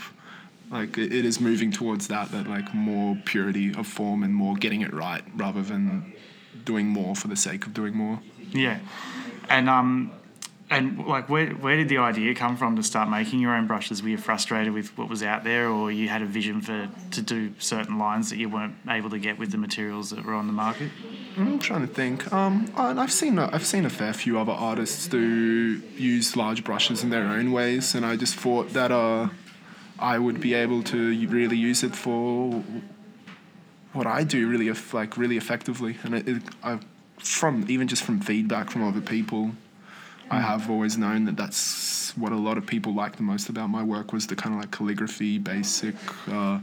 like 0.70 0.98
it, 0.98 1.14
is 1.14 1.40
moving 1.40 1.72
towards 1.72 2.10
that 2.10 2.30
that 2.34 2.46
like 2.48 2.74
more 2.74 3.18
purity 3.24 3.74
of 3.74 3.88
form 3.88 4.22
and 4.24 4.36
more 4.36 4.56
getting 4.56 4.82
it 4.82 4.94
right 4.94 5.24
rather 5.38 5.62
than 5.62 6.14
doing 6.66 6.88
more 6.88 7.16
for 7.16 7.30
the 7.30 7.38
sake 7.38 7.66
of 7.66 7.74
doing 7.74 7.96
more. 7.96 8.20
Yeah, 8.52 8.80
and 9.48 9.70
um, 9.70 10.12
and 10.70 11.06
like 11.08 11.30
where 11.30 11.50
where 11.52 11.76
did 11.78 11.90
the 11.90 11.98
idea 11.98 12.36
come 12.36 12.56
from 12.56 12.76
to 12.76 12.84
start 12.84 13.10
making 13.10 13.40
your 13.40 13.56
own 13.56 13.66
brushes? 13.66 14.04
Were 14.04 14.10
you 14.10 14.18
frustrated 14.18 14.74
with 14.74 14.96
what 14.98 15.10
was 15.10 15.24
out 15.24 15.44
there, 15.44 15.68
or 15.70 15.92
you 15.92 16.10
had 16.10 16.22
a 16.22 16.26
vision 16.26 16.62
for 16.62 16.90
to 17.12 17.22
do 17.22 17.54
certain 17.60 17.98
lines 17.98 18.30
that 18.30 18.38
you 18.38 18.50
weren't 18.50 18.76
able 18.88 19.10
to 19.10 19.20
get 19.20 19.40
with 19.40 19.52
the 19.52 19.58
materials 19.58 20.12
that 20.12 20.24
were 20.24 20.34
on 20.34 20.48
the 20.48 20.54
market? 20.54 20.92
I'm 21.38 21.60
trying 21.60 21.88
to 21.88 21.94
think. 21.94 22.32
Um, 22.32 22.72
I've 22.76 23.12
seen 23.12 23.40
I've 23.40 23.66
seen 23.66 23.86
a 23.86 23.90
fair 23.90 24.14
few 24.14 24.38
other 24.38 24.52
artists 24.52 25.08
do 25.08 25.82
use 25.98 26.36
large 26.36 26.64
brushes 26.64 27.04
in 27.04 27.10
their 27.10 27.24
own 27.24 27.52
ways, 27.52 27.96
and 27.96 28.06
I 28.06 28.16
just 28.16 28.36
thought 28.36 28.74
that 28.74 28.92
uh, 28.92 29.30
I 29.98 30.20
would 30.20 30.40
be 30.40 30.54
able 30.54 30.84
to 30.84 31.28
really 31.28 31.58
use 31.58 31.84
it 31.84 31.96
for 31.96 32.64
what 33.94 34.06
I 34.06 34.24
do 34.24 34.48
really 34.48 34.72
like 34.94 35.18
really 35.18 35.38
effectively, 35.38 35.98
and 36.04 36.14
it, 36.14 36.28
it 36.28 36.44
I, 36.64 36.80
from 37.18 37.66
even 37.68 37.88
just 37.88 38.04
from 38.04 38.20
feedback 38.20 38.70
from 38.70 38.84
other 38.84 39.02
people, 39.02 39.52
I 40.32 40.42
have 40.42 40.70
always 40.70 40.98
known 40.98 41.26
that 41.26 41.38
that's 41.38 42.16
what 42.18 42.32
a 42.32 42.36
lot 42.36 42.58
of 42.58 42.66
people 42.66 42.94
like 42.94 43.16
the 43.16 43.24
most 43.24 43.50
about 43.50 43.68
my 43.70 43.84
work 43.84 44.14
was 44.14 44.28
the 44.28 44.36
kind 44.36 44.56
of 44.56 44.62
like 44.62 44.72
calligraphy, 44.72 45.38
basic, 45.38 45.96
uh, 46.28 46.60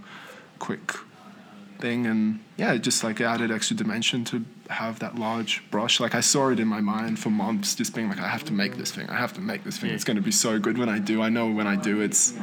quick 0.59 0.93
thing. 1.79 2.07
And 2.07 2.41
yeah 2.57 2.73
it 2.73 2.81
just 2.81 3.05
like 3.05 3.21
added 3.21 3.51
extra 3.51 3.77
dimension 3.77 4.25
to 4.27 4.45
have 4.71 4.99
that 5.01 5.17
large 5.17 5.69
brush. 5.71 6.01
Like 6.01 6.15
i 6.15 6.21
saw 6.21 6.49
it 6.49 6.61
in 6.61 6.69
my 6.69 6.81
mind 6.81 7.19
for 7.19 7.31
months 7.31 7.75
just 7.75 7.95
being 7.95 8.09
like 8.09 8.19
i 8.21 8.29
have 8.29 8.45
to 8.45 8.53
make 8.53 8.77
this 8.77 8.91
thing. 8.91 9.09
I 9.11 9.17
have 9.17 9.33
to 9.35 9.41
make 9.41 9.65
this 9.65 9.79
thing. 9.79 9.91
Yeah. 9.91 9.95
it's 9.95 10.05
going 10.05 10.17
to 10.17 10.23
be 10.23 10.33
so 10.33 10.59
good 10.59 10.79
when 10.79 10.89
i 10.89 10.99
do. 10.99 11.23
I 11.23 11.29
know 11.29 11.51
when 11.51 11.67
i 11.67 11.77
do 11.77 12.01
it's 12.01 12.35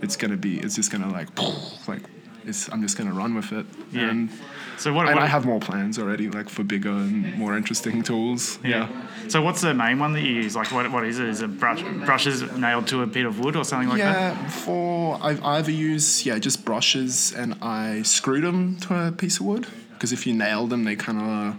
it's 0.00 0.16
going 0.16 0.30
to 0.32 0.36
be 0.36 0.58
it's 0.58 0.74
just 0.74 0.90
going 0.90 1.02
to 1.02 1.10
like 1.10 1.28
like 1.88 2.02
it's, 2.46 2.70
I'm 2.72 2.82
just 2.82 2.96
gonna 2.98 3.12
run 3.12 3.34
with 3.34 3.52
it. 3.52 3.66
Yeah. 3.92 4.10
And, 4.10 4.30
So 4.78 4.92
what? 4.92 5.06
and 5.06 5.16
what 5.16 5.24
I 5.24 5.26
have 5.26 5.44
more 5.44 5.60
plans 5.60 5.98
already, 5.98 6.28
like 6.28 6.48
for 6.48 6.64
bigger 6.64 6.90
and 6.90 7.34
more 7.36 7.56
interesting 7.56 8.02
tools. 8.02 8.58
yeah. 8.64 8.88
So 9.28 9.40
what's 9.40 9.60
the 9.60 9.72
main 9.74 9.98
one 9.98 10.12
that 10.14 10.22
you 10.22 10.32
use? 10.32 10.56
Like 10.56 10.72
what? 10.72 10.90
What 10.90 11.04
is 11.04 11.18
it? 11.18 11.28
Is 11.28 11.40
it 11.42 11.58
brush 11.58 11.82
brushes 12.04 12.42
nailed 12.56 12.86
to 12.88 13.02
a 13.02 13.06
bit 13.06 13.26
of 13.26 13.38
wood 13.40 13.56
or 13.56 13.64
something 13.64 13.88
like 13.88 13.98
that? 13.98 14.34
Yeah, 14.34 14.48
for 14.48 15.18
I 15.22 15.38
either 15.56 15.70
use 15.70 16.26
yeah 16.26 16.38
just 16.38 16.64
brushes 16.64 17.32
and 17.32 17.54
I 17.62 18.02
screw 18.02 18.40
them 18.40 18.76
to 18.80 19.06
a 19.08 19.12
piece 19.12 19.38
of 19.40 19.46
wood 19.46 19.66
because 19.94 20.12
if 20.12 20.26
you 20.26 20.34
nail 20.34 20.66
them 20.66 20.84
they 20.84 20.96
kind 20.96 21.20
of 21.20 21.56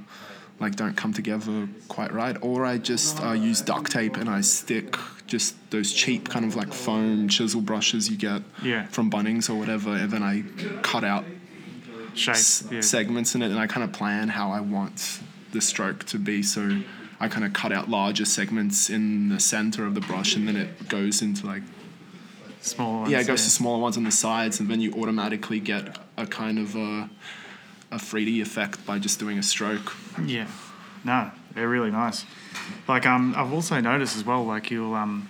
like 0.59 0.75
don't 0.75 0.95
come 0.95 1.13
together 1.13 1.67
quite 1.87 2.13
right. 2.13 2.37
Or 2.41 2.65
I 2.65 2.77
just 2.77 3.21
uh, 3.23 3.31
use 3.31 3.61
duct 3.61 3.91
tape 3.91 4.17
and 4.17 4.29
I 4.29 4.41
stick 4.41 4.95
just 5.27 5.55
those 5.71 5.91
cheap 5.93 6.29
kind 6.29 6.45
of 6.45 6.55
like 6.55 6.73
foam 6.73 7.27
chisel 7.27 7.61
brushes 7.61 8.09
you 8.09 8.17
get 8.17 8.41
Yeah. 8.63 8.85
from 8.87 9.09
Bunnings 9.09 9.49
or 9.49 9.55
whatever, 9.55 9.91
and 9.95 10.11
then 10.11 10.21
I 10.23 10.43
cut 10.81 11.03
out 11.03 11.25
Shape. 12.13 12.35
s- 12.35 12.63
Yeah. 12.71 12.81
segments 12.81 13.33
in 13.35 13.41
it 13.41 13.49
and 13.49 13.59
I 13.59 13.65
kind 13.67 13.83
of 13.83 13.91
plan 13.93 14.29
how 14.29 14.51
I 14.51 14.59
want 14.59 15.19
the 15.51 15.61
stroke 15.61 16.05
to 16.07 16.19
be. 16.19 16.43
So 16.43 16.81
I 17.19 17.27
kind 17.29 17.45
of 17.45 17.53
cut 17.53 17.71
out 17.71 17.89
larger 17.89 18.25
segments 18.25 18.89
in 18.89 19.29
the 19.29 19.39
center 19.39 19.85
of 19.85 19.95
the 19.95 20.01
brush 20.01 20.35
and 20.35 20.47
then 20.47 20.55
it 20.55 20.89
goes 20.89 21.21
into 21.21 21.45
like 21.47 21.63
Small 22.61 22.99
ones. 23.01 23.11
yeah, 23.11 23.19
it 23.19 23.27
goes 23.27 23.43
to 23.43 23.49
smaller 23.49 23.79
ones 23.81 23.97
on 23.97 24.03
the 24.03 24.11
sides, 24.11 24.59
and 24.59 24.69
then 24.69 24.79
you 24.79 24.93
automatically 24.93 25.59
get 25.59 25.97
a 26.17 26.25
kind 26.27 26.57
of 26.59 26.75
a, 26.75 27.09
a 27.91 27.97
3D 27.97 28.41
effect 28.41 28.85
by 28.85 28.99
just 28.99 29.19
doing 29.19 29.37
a 29.37 29.43
stroke. 29.43 29.93
Yeah. 30.25 30.47
No, 31.03 31.31
they're 31.55 31.69
really 31.69 31.91
nice. 31.91 32.25
Like 32.87 33.05
um, 33.05 33.33
I've 33.37 33.53
also 33.53 33.79
noticed 33.79 34.15
as 34.17 34.23
well. 34.25 34.43
Like 34.45 34.71
you'll 34.71 34.93
um, 34.95 35.29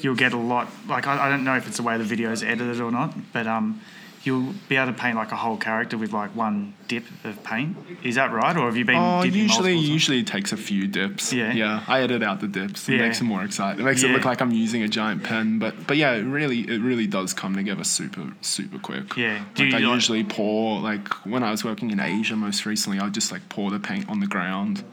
you'll 0.00 0.16
get 0.16 0.32
a 0.32 0.38
lot. 0.38 0.68
Like 0.88 1.06
I, 1.06 1.26
I 1.26 1.28
don't 1.28 1.44
know 1.44 1.56
if 1.56 1.66
it's 1.66 1.76
the 1.76 1.82
way 1.82 1.96
the 1.98 2.04
video's 2.04 2.42
edited 2.42 2.80
or 2.80 2.90
not, 2.90 3.14
but 3.32 3.46
um, 3.46 3.80
you'll 4.24 4.54
be 4.68 4.76
able 4.76 4.92
to 4.92 4.98
paint 4.98 5.16
like 5.16 5.32
a 5.32 5.36
whole 5.36 5.56
character 5.56 5.98
with 5.98 6.12
like 6.12 6.34
one 6.36 6.74
dip 6.88 7.04
of 7.24 7.42
paint. 7.44 7.76
Is 8.04 8.14
that 8.14 8.30
right, 8.32 8.56
or 8.56 8.66
have 8.66 8.76
you 8.76 8.84
been? 8.84 8.96
Oh, 8.96 9.22
dipping 9.22 9.38
usually 9.40 9.72
multiple 9.74 9.92
usually 9.94 10.18
it 10.20 10.26
takes 10.28 10.52
a 10.52 10.56
few 10.56 10.86
dips. 10.86 11.32
Yeah. 11.32 11.52
yeah. 11.52 11.84
I 11.88 12.02
edit 12.02 12.22
out 12.22 12.40
the 12.40 12.48
dips. 12.48 12.88
It 12.88 12.94
Yeah. 12.96 13.02
makes 13.02 13.20
it 13.20 13.24
more 13.24 13.42
exciting. 13.44 13.80
It 13.80 13.84
makes 13.84 14.02
it 14.02 14.10
look 14.10 14.24
like 14.24 14.40
I'm 14.40 14.52
using 14.52 14.82
a 14.82 14.88
giant 14.88 15.22
pen, 15.24 15.58
but 15.58 15.86
but 15.86 15.96
yeah, 15.96 16.12
it 16.12 16.22
really 16.22 16.60
it 16.60 16.80
really 16.80 17.06
does 17.06 17.34
come 17.34 17.54
together 17.54 17.84
super 17.84 18.32
super 18.40 18.78
quick. 18.78 19.16
Yeah. 19.16 19.44
Do 19.54 19.64
Like 19.64 19.74
I 19.74 19.78
like- 19.78 19.94
usually 19.94 20.24
pour 20.24 20.80
like 20.80 21.08
when 21.26 21.42
I 21.42 21.50
was 21.50 21.64
working 21.64 21.90
in 21.90 21.98
Asia 22.00 22.36
most 22.36 22.64
recently, 22.66 22.98
I 23.00 23.04
would 23.04 23.14
just 23.14 23.32
like 23.32 23.48
pour 23.48 23.70
the 23.70 23.80
paint 23.80 24.08
on 24.08 24.20
the 24.20 24.26
ground, 24.28 24.84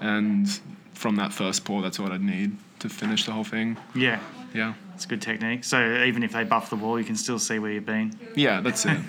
and 0.00 0.48
from 0.94 1.16
that 1.16 1.32
first 1.32 1.64
pour, 1.64 1.82
that's 1.82 1.98
what 1.98 2.12
I'd 2.12 2.22
need 2.22 2.56
to 2.80 2.88
finish 2.88 3.24
the 3.24 3.32
whole 3.32 3.44
thing. 3.44 3.76
Yeah, 3.94 4.20
Yeah. 4.52 4.74
it's 4.94 5.04
a 5.04 5.08
good 5.08 5.22
technique. 5.22 5.64
So 5.64 6.04
even 6.04 6.22
if 6.22 6.32
they 6.32 6.44
buff 6.44 6.70
the 6.70 6.76
wall, 6.76 6.98
you 6.98 7.04
can 7.04 7.16
still 7.16 7.38
see 7.38 7.58
where 7.58 7.70
you've 7.72 7.86
been. 7.86 8.16
Yeah, 8.34 8.60
that's 8.60 8.84
it. 8.86 8.98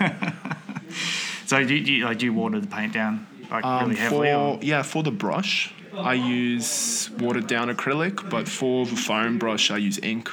So 1.46 1.64
do 1.64 1.74
you, 1.74 1.84
do 1.84 1.92
you 1.92 2.04
like 2.04 2.18
do 2.18 2.26
you 2.26 2.32
water 2.32 2.58
the 2.58 2.66
paint 2.66 2.92
down 2.92 3.26
like 3.50 3.64
Um, 3.64 3.84
really 3.84 3.96
heavily? 4.00 4.28
for 4.30 4.34
or? 4.34 4.58
yeah, 4.62 4.82
for 4.82 5.02
the 5.04 5.12
brush, 5.12 5.72
I 5.96 6.14
use 6.14 7.08
watered 7.20 7.46
down 7.46 7.68
acrylic, 7.68 8.28
but 8.28 8.48
for 8.48 8.84
the 8.84 8.96
foam 8.96 9.38
brush, 9.38 9.70
I 9.70 9.76
use 9.76 9.98
ink. 10.02 10.28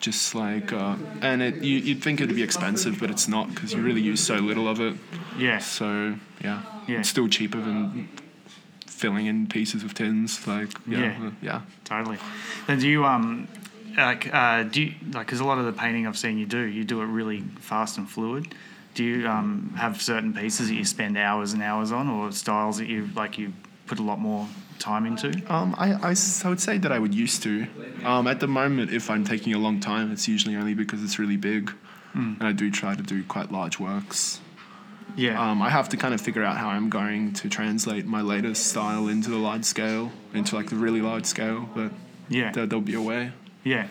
Just 0.00 0.34
like, 0.34 0.72
uh, 0.72 0.96
and 1.20 1.40
it 1.42 1.62
you, 1.62 1.78
you'd 1.78 2.02
think 2.02 2.20
it'd 2.20 2.34
be 2.34 2.42
expensive, 2.42 2.98
but 2.98 3.08
it's 3.08 3.28
not 3.28 3.54
because 3.54 3.72
you 3.72 3.82
really 3.82 4.00
use 4.00 4.20
so 4.20 4.34
little 4.36 4.66
of 4.68 4.80
it. 4.80 4.96
Yeah. 5.38 5.58
So 5.58 6.16
yeah, 6.42 6.62
Yeah. 6.88 6.98
it's 7.00 7.08
still 7.08 7.28
cheaper 7.28 7.60
than 7.60 8.08
filling 9.02 9.26
in 9.26 9.46
pieces 9.48 9.82
of 9.86 9.90
tins. 9.94 10.46
Like 10.46 10.70
yeah, 10.86 10.98
Yeah. 11.00 11.26
uh, 11.26 11.30
yeah. 11.48 11.60
Totally. 11.84 12.18
Then 12.66 12.78
do 12.78 12.88
you 12.88 13.04
um 13.04 13.48
like 13.96 14.32
uh 14.32 14.62
do 14.62 14.78
you 14.82 14.90
like 15.12 15.26
because 15.26 15.40
a 15.40 15.44
lot 15.44 15.58
of 15.58 15.66
the 15.66 15.72
painting 15.84 16.06
I've 16.06 16.16
seen 16.24 16.38
you 16.38 16.46
do 16.46 16.60
you 16.76 16.84
do 16.84 17.02
it 17.02 17.06
really 17.18 17.40
fast 17.70 17.98
and 17.98 18.08
fluid. 18.08 18.54
Do 18.94 19.02
you 19.04 19.28
um 19.28 19.74
have 19.76 20.00
certain 20.00 20.32
pieces 20.32 20.68
that 20.68 20.74
you 20.80 20.84
spend 20.84 21.18
hours 21.18 21.52
and 21.54 21.62
hours 21.62 21.90
on, 21.98 22.08
or 22.08 22.30
styles 22.32 22.74
that 22.78 22.88
you 22.88 23.08
like 23.22 23.32
you 23.38 23.52
put 23.86 23.98
a 23.98 24.02
lot 24.10 24.18
more 24.18 24.46
time 24.78 25.04
into? 25.06 25.28
Um, 25.52 25.74
I, 25.78 25.88
I, 26.10 26.14
I, 26.44 26.48
would 26.48 26.60
say 26.60 26.78
that 26.78 26.92
I 26.92 26.98
would 26.98 27.14
used 27.14 27.42
to. 27.44 27.66
Um, 28.04 28.26
at 28.26 28.38
the 28.40 28.48
moment, 28.48 28.92
if 28.92 29.08
I'm 29.10 29.24
taking 29.24 29.54
a 29.54 29.58
long 29.58 29.80
time, 29.80 30.12
it's 30.12 30.26
usually 30.28 30.56
only 30.56 30.74
because 30.74 31.02
it's 31.04 31.18
really 31.18 31.36
big, 31.52 31.70
Hmm. 32.12 32.34
and 32.38 32.42
I 32.50 32.52
do 32.52 32.70
try 32.70 32.94
to 32.94 33.02
do 33.02 33.22
quite 33.34 33.50
large 33.58 33.76
works. 33.80 34.40
Yeah. 35.16 35.40
Um, 35.50 35.60
I 35.62 35.70
have 35.70 35.88
to 35.90 35.96
kind 35.96 36.14
of 36.14 36.20
figure 36.20 36.42
out 36.42 36.56
how 36.56 36.68
I'm 36.68 36.88
going 36.90 37.32
to 37.34 37.48
translate 37.48 38.06
my 38.06 38.20
latest 38.22 38.66
style 38.66 39.08
into 39.08 39.30
the 39.30 39.36
large 39.38 39.64
scale, 39.64 40.10
into 40.34 40.56
like 40.56 40.70
the 40.70 40.76
really 40.76 41.00
large 41.02 41.26
scale, 41.26 41.68
but 41.74 41.92
yeah. 42.28 42.52
there, 42.52 42.66
there'll 42.66 42.80
be 42.80 42.94
a 42.94 43.00
way. 43.02 43.32
Yeah. 43.64 43.88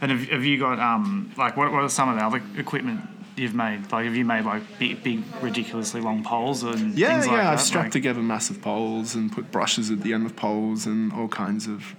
And 0.00 0.10
have, 0.10 0.28
have 0.28 0.44
you 0.44 0.58
got 0.58 0.78
um 0.78 1.32
like 1.36 1.56
what 1.56 1.70
what 1.72 1.82
are 1.82 1.88
some 1.88 2.08
of 2.08 2.16
the 2.16 2.24
other 2.24 2.42
equipment 2.56 3.00
you've 3.36 3.54
made? 3.54 3.90
Like 3.92 4.04
have 4.06 4.16
you 4.16 4.24
made 4.24 4.44
like 4.44 4.62
big, 4.78 5.02
big 5.02 5.22
ridiculously 5.40 6.00
long 6.00 6.22
poles 6.24 6.62
and 6.62 6.94
Yeah, 6.94 7.12
things 7.14 7.26
yeah, 7.26 7.32
like 7.32 7.42
that? 7.42 7.52
I've 7.54 7.60
strapped 7.60 7.86
Like- 7.86 7.92
together 7.92 8.20
massive 8.22 8.60
poles 8.62 9.14
and 9.14 9.30
put 9.32 9.50
brushes 9.52 9.90
at 9.90 10.02
the 10.02 10.12
end 10.12 10.26
of 10.26 10.34
poles 10.36 10.86
and 10.86 11.12
all 11.12 11.28
kinds 11.28 11.66
of 11.66 11.94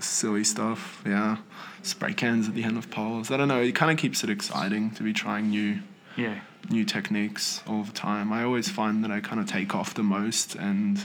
silly 0.00 0.44
stuff. 0.44 1.02
Yeah, 1.06 1.38
spray 1.82 2.12
cans 2.12 2.48
at 2.48 2.54
the 2.54 2.64
end 2.64 2.76
of 2.76 2.90
poles. 2.90 3.30
I 3.30 3.36
don't 3.36 3.48
know. 3.48 3.60
It 3.62 3.74
kind 3.74 3.90
of 3.90 3.96
keeps 3.98 4.22
it 4.24 4.30
exciting 4.30 4.90
to 4.92 5.02
be 5.02 5.12
trying 5.12 5.50
new 5.50 5.78
Yeah. 6.16 6.40
new 6.70 6.84
techniques 6.84 7.62
all 7.66 7.82
the 7.84 7.92
time. 7.92 8.32
I 8.32 8.42
always 8.42 8.68
find 8.68 9.04
that 9.04 9.10
I 9.10 9.20
kind 9.20 9.40
of 9.40 9.46
take 9.46 9.74
off 9.74 9.94
the 9.94 10.02
most 10.02 10.54
and 10.54 11.04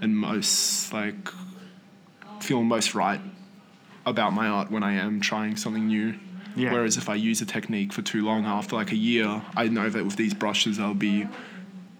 and 0.00 0.16
most 0.16 0.92
like 0.92 1.28
feel 2.40 2.62
most 2.62 2.94
right 2.94 3.20
about 4.06 4.32
my 4.32 4.48
art 4.48 4.70
when 4.70 4.82
I 4.82 4.94
am 4.94 5.20
trying 5.20 5.56
something 5.56 5.86
new. 5.86 6.14
Yeah. 6.56 6.72
Whereas 6.72 6.96
if 6.96 7.08
I 7.08 7.14
use 7.14 7.40
a 7.42 7.46
technique 7.46 7.92
for 7.92 8.02
too 8.02 8.24
long 8.24 8.44
after 8.44 8.74
like 8.76 8.92
a 8.92 8.96
year, 8.96 9.42
I 9.56 9.68
know 9.68 9.88
that 9.88 10.04
with 10.04 10.16
these 10.16 10.34
brushes 10.34 10.78
I'll 10.80 10.94
be 10.94 11.28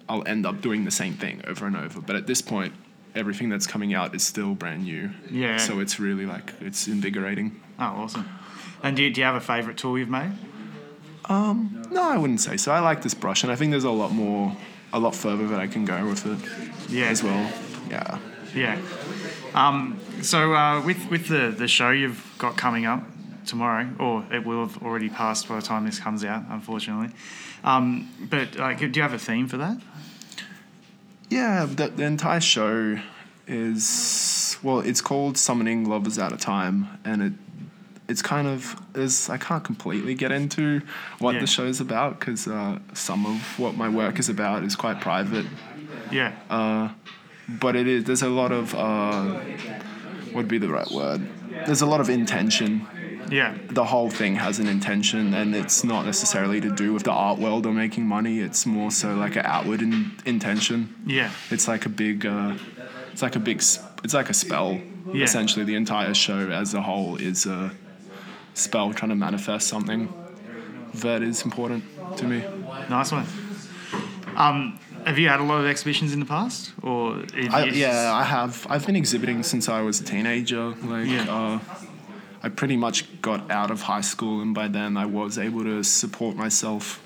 I'll 0.09 0.27
end 0.27 0.45
up 0.45 0.61
doing 0.61 0.85
the 0.85 0.91
same 0.91 1.15
thing 1.15 1.43
over 1.47 1.67
and 1.67 1.77
over. 1.77 2.01
But 2.01 2.17
at 2.17 2.27
this 2.27 2.43
point, 2.43 2.73
everything 3.15 3.49
that's 3.49 3.67
coming 3.67 3.95
out 3.95 4.15
is 4.15 4.25
still 4.25 4.55
brand 4.55 4.85
new. 4.85 5.11
Yeah. 5.31 5.57
So 5.59 5.79
it's 5.79 6.01
really 6.01 6.27
like 6.27 6.53
it's 6.61 6.89
invigorating. 6.89 7.61
Oh, 7.79 7.85
awesome. 7.85 8.29
And 8.83 8.97
do 8.97 9.05
you, 9.05 9.11
do 9.11 9.21
you 9.21 9.25
have 9.27 9.37
a 9.37 9.41
favourite 9.41 9.77
tool 9.79 9.99
you've 9.99 10.09
made? 10.09 10.33
No, 11.31 12.03
I 12.03 12.17
wouldn't 12.19 12.41
say 12.41 12.57
so. 12.57 12.73
I 12.73 12.81
like 12.81 13.03
this 13.03 13.15
brush, 13.15 13.43
and 13.45 13.53
I 13.53 13.57
think 13.57 13.71
there's 13.71 13.85
a 13.85 13.91
lot 13.91 14.13
more, 14.13 14.57
a 14.93 14.99
lot 14.99 15.15
further 15.15 15.47
that 15.49 15.61
I 15.61 15.67
can 15.69 15.85
go 15.85 16.07
with 16.07 16.27
it 16.27 16.91
Yeah. 16.91 17.07
as 17.07 17.23
well. 17.23 17.51
Yeah. 17.89 18.19
Yeah. 18.55 18.79
Um, 19.55 19.99
so 20.23 20.55
uh, 20.55 20.83
with 20.85 21.09
with 21.11 21.29
the 21.29 21.55
the 21.57 21.69
show 21.69 21.91
you've 21.91 22.35
got 22.39 22.57
coming 22.57 22.85
up 22.87 23.03
tomorrow, 23.47 23.89
or 23.99 24.25
it 24.33 24.45
will 24.45 24.67
have 24.67 24.83
already 24.83 25.09
passed 25.09 25.49
by 25.49 25.57
the 25.57 25.63
time 25.63 25.85
this 25.87 25.99
comes 26.01 26.25
out, 26.25 26.45
unfortunately. 26.51 27.11
Um, 27.65 28.09
but 28.29 28.57
like, 28.57 28.79
do 28.79 28.87
you 28.87 29.03
have 29.03 29.13
a 29.15 29.19
theme 29.19 29.47
for 29.49 29.57
that? 29.59 29.79
Yeah, 31.29 31.65
the, 31.67 31.89
the 31.89 32.05
entire 32.05 32.41
show 32.41 32.99
is 33.47 34.59
well, 34.63 34.81
it's 34.81 35.01
called 35.01 35.37
Summoning 35.39 35.89
Lovers 35.89 36.19
Out 36.19 36.33
of 36.33 36.41
Time, 36.41 36.89
and 37.05 37.23
it 37.23 37.33
it's 38.11 38.23
kind 38.23 38.47
of 38.55 38.61
is 38.95 39.31
I 39.31 39.39
can't 39.39 39.65
completely 39.71 40.15
get 40.15 40.31
into 40.33 40.81
what 41.19 41.33
Yeah. 41.35 41.41
the 41.41 41.47
show's 41.47 41.81
about 41.81 42.11
because 42.19 42.47
uh, 42.49 42.79
some 42.95 43.27
of 43.33 43.39
what 43.59 43.73
my 43.83 43.89
work 43.89 44.19
is 44.19 44.29
about 44.29 44.65
is 44.65 44.75
quite 44.77 45.01
private. 45.01 45.47
Yeah. 46.11 46.33
Uh, 46.51 46.89
but 47.49 47.75
it 47.77 47.87
is 47.87 48.05
there's 48.05 48.23
a 48.23 48.29
lot 48.43 48.53
of 48.53 48.75
uh, 48.75 49.23
what 50.33 50.35
would 50.35 50.49
be 50.49 50.59
the 50.59 50.69
right 50.69 50.91
word? 50.91 51.21
There's 51.67 51.83
a 51.83 51.87
lot 51.87 52.01
of 52.01 52.09
intention 52.09 52.87
yeah. 53.31 53.55
the 53.69 53.85
whole 53.85 54.11
thing 54.11 54.35
has 54.37 54.59
an 54.59 54.67
intention 54.67 55.35
and 55.35 55.55
it's 55.55 55.85
not 55.85 56.05
necessarily 56.05 56.61
to 56.61 56.71
do 56.75 56.93
with 56.93 57.05
the 57.05 57.13
art 57.13 57.39
world 57.39 57.65
or 57.67 57.73
making 57.73 58.05
money 58.07 58.41
it's 58.41 58.67
more 58.67 58.91
so 58.91 59.15
like 59.15 59.37
an 59.37 59.45
outward 59.45 59.83
in- 59.83 60.11
intention 60.25 60.79
Yeah. 61.07 61.31
it's 61.51 61.69
like 61.69 61.87
a 61.87 61.89
big 62.05 62.27
uh, 62.27 62.55
it's 63.13 63.23
like 63.23 63.37
a 63.37 63.41
big 63.51 63.59
s- 63.59 63.79
it's 64.05 64.15
like 64.15 64.31
a 64.31 64.35
spell 64.35 64.81
Yeah. 65.13 65.25
essentially 65.29 65.65
the 65.65 65.77
entire 65.77 66.15
show 66.15 66.51
as 66.63 66.75
a 66.75 66.83
whole 66.83 67.17
is 67.17 67.47
a 67.47 67.71
spell 68.61 68.93
trying 68.93 69.09
to 69.11 69.15
manifest 69.17 69.69
something 69.69 70.13
that 70.95 71.23
is 71.23 71.43
important 71.45 71.85
to 72.19 72.27
me. 72.27 72.45
Nice 72.89 73.13
one. 73.13 73.27
Um, 74.37 74.79
have 75.05 75.19
you 75.19 75.29
had 75.29 75.41
a 75.41 75.43
lot 75.45 75.61
of 75.61 75.67
exhibitions 75.67 76.13
in 76.13 76.21
the 76.21 76.27
past, 76.27 76.73
or 76.83 77.23
I, 77.51 77.65
yeah 77.65 78.13
i 78.13 78.23
have. 78.23 78.67
I've 78.69 78.85
been 78.87 78.97
exhibiting 78.97 79.43
since 79.43 79.69
i 79.69 79.81
was 79.81 80.01
a 80.01 80.05
teenager. 80.05 80.75
Like 80.83 81.09
Yeah. 81.09 81.27
uh, 81.29 81.59
i 82.43 82.49
pretty 82.49 82.77
much 82.77 83.21
got 83.23 83.51
out 83.51 83.71
of 83.71 83.83
high 83.83 84.01
school 84.01 84.41
and 84.41 84.55
by 84.55 84.67
then 84.69 84.97
i 84.97 85.05
was 85.05 85.37
able 85.37 85.63
to 85.63 85.83
support 85.83 86.37
myself 86.37 87.03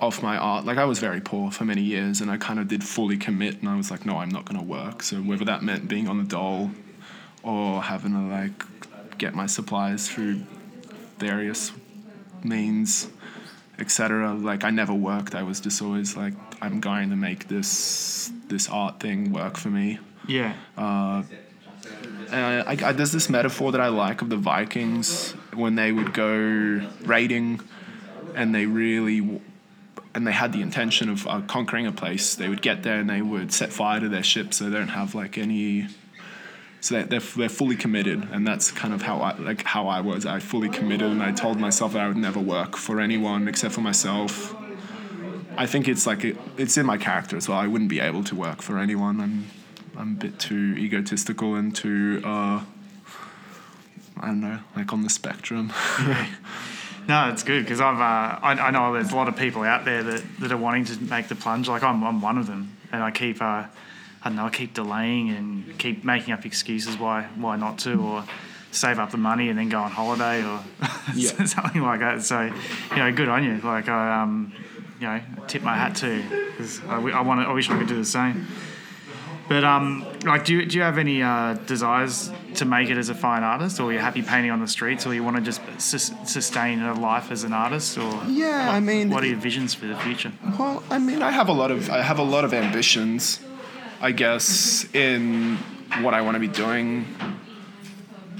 off 0.00 0.22
my 0.22 0.36
art. 0.36 0.64
Like 0.64 0.78
i 0.78 0.84
was 0.84 0.98
very 0.98 1.20
poor 1.20 1.50
for 1.50 1.64
many 1.64 1.82
years 1.82 2.20
and 2.20 2.30
i 2.30 2.36
kind 2.36 2.58
of 2.58 2.66
did 2.68 2.82
fully 2.84 3.16
commit 3.16 3.60
and 3.60 3.68
i 3.68 3.76
was 3.76 3.90
like 3.90 4.04
no 4.06 4.18
i'm 4.18 4.28
not 4.30 4.44
going 4.44 4.58
to 4.58 4.64
work. 4.66 5.02
So 5.02 5.16
whether 5.18 5.44
that 5.44 5.62
meant 5.62 5.88
being 5.88 6.08
on 6.08 6.18
the 6.18 6.24
dole 6.24 6.70
or 7.42 7.82
having 7.82 8.12
to 8.12 8.20
like 8.36 8.64
get 9.24 9.34
my 9.42 9.46
supplies 9.58 10.08
through 10.10 10.34
various 11.18 11.60
means 12.42 13.08
etc 13.78 14.34
like 14.50 14.62
i 14.64 14.70
never 14.70 14.94
worked. 15.10 15.32
I 15.34 15.44
was 15.50 15.58
just 15.66 15.78
always 15.82 16.10
like 16.22 16.34
i'm 16.64 16.78
going 16.80 17.08
to 17.14 17.16
make 17.28 17.40
this 17.54 18.30
this 18.52 18.68
art 18.68 18.94
thing 19.04 19.18
work 19.32 19.54
for 19.62 19.70
me. 19.70 19.88
Yeah, 20.36 20.52
and 22.30 22.62
I, 22.68 22.88
I, 22.88 22.92
there's 22.92 23.12
this 23.12 23.28
metaphor 23.28 23.72
that 23.72 23.80
I 23.80 23.88
like 23.88 24.22
of 24.22 24.28
the 24.28 24.36
Vikings 24.36 25.32
when 25.54 25.74
they 25.74 25.90
would 25.92 26.12
go 26.14 26.30
raiding, 27.04 27.60
and 28.34 28.54
they 28.54 28.66
really 28.66 29.20
w- 29.20 29.40
and 30.14 30.26
they 30.26 30.32
had 30.32 30.52
the 30.52 30.62
intention 30.62 31.08
of 31.08 31.26
uh, 31.26 31.40
conquering 31.46 31.86
a 31.86 31.92
place, 31.92 32.34
they 32.34 32.48
would 32.48 32.62
get 32.62 32.82
there 32.82 33.00
and 33.00 33.08
they 33.08 33.22
would 33.22 33.52
set 33.52 33.72
fire 33.72 33.98
to 34.00 34.08
their 34.08 34.22
ship 34.22 34.52
so 34.54 34.68
they 34.68 34.78
don't 34.78 34.88
have 34.88 35.14
like 35.14 35.38
any. 35.38 35.88
So 36.82 36.96
they're, 36.96 37.04
they're, 37.04 37.20
they're 37.20 37.48
fully 37.48 37.76
committed, 37.76 38.28
and 38.32 38.46
that's 38.46 38.72
kind 38.72 38.92
of 38.92 39.02
how 39.02 39.20
I 39.20 39.38
like 39.38 39.62
how 39.62 39.86
I 39.86 40.00
was. 40.00 40.26
I 40.26 40.40
fully 40.40 40.68
committed, 40.68 41.10
and 41.10 41.22
I 41.22 41.30
told 41.30 41.58
myself 41.58 41.92
that 41.92 42.02
I 42.02 42.08
would 42.08 42.16
never 42.16 42.40
work 42.40 42.76
for 42.76 43.00
anyone 43.00 43.46
except 43.46 43.72
for 43.72 43.82
myself. 43.82 44.54
I 45.56 45.66
think 45.66 45.86
it's 45.86 46.06
like 46.08 46.24
it, 46.24 46.36
it's 46.56 46.76
in 46.76 46.84
my 46.84 46.98
character 46.98 47.36
as 47.36 47.48
well. 47.48 47.58
I 47.58 47.68
wouldn't 47.68 47.88
be 47.88 48.00
able 48.00 48.24
to 48.24 48.34
work 48.34 48.62
for 48.62 48.78
anyone. 48.78 49.20
I'm 49.20 49.46
I'm 49.96 50.16
a 50.16 50.18
bit 50.18 50.40
too 50.40 50.74
egotistical 50.76 51.54
and 51.54 51.74
too 51.74 52.20
uh, 52.24 52.64
I 54.20 54.26
don't 54.26 54.40
know, 54.40 54.58
like 54.76 54.92
on 54.92 55.02
the 55.02 55.10
spectrum. 55.10 55.72
No, 57.08 57.30
it's 57.30 57.42
good 57.42 57.64
because 57.64 57.80
I've 57.80 58.00
uh, 58.00 58.38
I, 58.42 58.52
I 58.52 58.70
know 58.70 58.92
there's 58.92 59.12
a 59.12 59.16
lot 59.16 59.28
of 59.28 59.36
people 59.36 59.62
out 59.62 59.84
there 59.84 60.02
that, 60.04 60.22
that 60.38 60.52
are 60.52 60.56
wanting 60.56 60.84
to 60.86 61.00
make 61.02 61.28
the 61.28 61.34
plunge. 61.34 61.68
Like 61.68 61.82
I'm, 61.82 62.02
I'm 62.04 62.20
one 62.20 62.38
of 62.38 62.46
them, 62.46 62.76
and 62.92 63.02
I 63.02 63.10
keep 63.10 63.42
uh, 63.42 63.64
I 64.24 64.28
don't 64.28 64.36
know 64.36 64.46
I 64.46 64.50
keep 64.50 64.74
delaying 64.74 65.30
and 65.30 65.78
keep 65.78 66.04
making 66.04 66.32
up 66.34 66.44
excuses 66.46 66.96
why 66.96 67.24
why 67.36 67.56
not 67.56 67.78
to 67.80 67.94
or 68.00 68.24
save 68.70 68.98
up 68.98 69.10
the 69.10 69.16
money 69.18 69.48
and 69.50 69.58
then 69.58 69.68
go 69.68 69.80
on 69.80 69.90
holiday 69.90 70.44
or 70.44 70.60
Yeah. 71.14 71.44
something 71.44 71.82
like 71.82 72.00
that. 72.00 72.22
So 72.22 72.42
you 72.90 72.96
know, 72.96 73.12
good 73.12 73.28
on 73.28 73.44
you. 73.44 73.60
Like 73.62 73.88
I 73.88 74.22
um 74.22 74.52
you 75.00 75.06
know 75.08 75.20
tip 75.48 75.62
my 75.62 75.74
hat 75.76 75.96
to 75.96 76.22
because 76.50 76.80
I, 76.84 76.96
I 76.96 77.20
want 77.22 77.40
I 77.46 77.52
wish 77.52 77.68
I 77.70 77.78
could 77.78 77.88
do 77.88 77.96
the 77.96 78.04
same. 78.04 78.46
But 79.48 79.64
um, 79.64 80.06
like, 80.24 80.44
do 80.46 80.54
you, 80.54 80.64
do 80.64 80.76
you 80.78 80.82
have 80.84 80.96
any 80.98 81.20
uh, 81.22 81.54
desires 81.66 82.30
to 82.54 82.64
make 82.64 82.88
it 82.90 82.96
as 82.96 83.08
a 83.10 83.14
fine 83.14 83.42
artist, 83.42 83.80
or 83.80 83.92
you're 83.92 84.00
happy 84.00 84.22
painting 84.22 84.50
on 84.52 84.60
the 84.60 84.68
streets, 84.68 85.04
or 85.04 85.12
you 85.12 85.22
want 85.24 85.36
to 85.36 85.42
just 85.42 85.60
sus- 85.78 86.12
sustain 86.24 86.80
a 86.80 86.94
life 86.94 87.30
as 87.30 87.42
an 87.42 87.52
artist, 87.52 87.98
or 87.98 88.22
Yeah, 88.28 88.70
I 88.70 88.78
mean- 88.80 89.10
what 89.10 89.22
are 89.24 89.26
your 89.26 89.36
visions 89.36 89.74
for 89.74 89.86
the 89.86 89.96
future? 89.96 90.32
Well, 90.58 90.82
I 90.90 90.98
mean, 90.98 91.22
I 91.22 91.32
have 91.32 91.48
a 91.48 91.52
lot 91.52 91.70
of 91.72 91.90
I 91.90 92.00
have 92.02 92.18
a 92.20 92.22
lot 92.22 92.44
of 92.44 92.54
ambitions, 92.54 93.40
I 94.02 94.10
guess, 94.10 94.84
in 94.94 95.58
what 96.00 96.12
I 96.12 96.22
want 96.22 96.34
to 96.34 96.40
be 96.40 96.48
doing. 96.48 97.06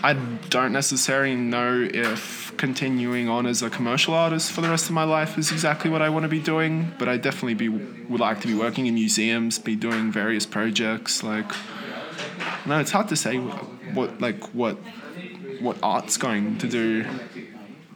I 0.02 0.14
don't 0.14 0.72
necessarily 0.72 1.36
know 1.36 1.88
if 1.88 2.52
continuing 2.56 3.28
on 3.28 3.46
as 3.46 3.62
a 3.62 3.70
commercial 3.70 4.12
artist 4.12 4.50
for 4.50 4.60
the 4.60 4.68
rest 4.68 4.86
of 4.86 4.90
my 4.90 5.04
life 5.04 5.38
is 5.38 5.52
exactly 5.52 5.88
what 5.88 6.02
I 6.02 6.08
want 6.08 6.24
to 6.24 6.28
be 6.28 6.40
doing, 6.40 6.92
but 6.98 7.08
I 7.08 7.16
definitely 7.16 7.54
be 7.54 7.68
would 7.68 8.20
like 8.20 8.40
to 8.40 8.48
be 8.48 8.54
working 8.54 8.86
in 8.86 8.94
museums, 8.94 9.60
be 9.60 9.76
doing 9.76 10.10
various 10.10 10.46
projects. 10.46 11.22
Like, 11.22 11.52
no, 12.66 12.80
it's 12.80 12.90
hard 12.90 13.06
to 13.10 13.16
say 13.16 13.36
what 13.36 14.20
like 14.20 14.42
what 14.52 14.78
what 15.60 15.76
art's 15.80 16.16
going 16.16 16.58
to 16.58 16.66
do 16.66 17.06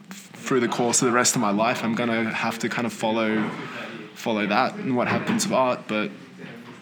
through 0.09 0.61
the 0.61 0.69
course 0.69 1.01
of 1.01 1.07
the 1.07 1.11
rest 1.11 1.35
of 1.35 1.41
my 1.41 1.51
life. 1.51 1.83
I'm 1.83 1.95
gonna 1.95 2.33
have 2.33 2.59
to 2.59 2.69
kind 2.69 2.87
of 2.87 2.93
follow 2.93 3.49
follow 4.13 4.47
that 4.47 4.75
and 4.75 4.95
what 4.95 5.09
happens 5.09 5.45
with 5.45 5.53
art. 5.53 5.81
But 5.89 6.11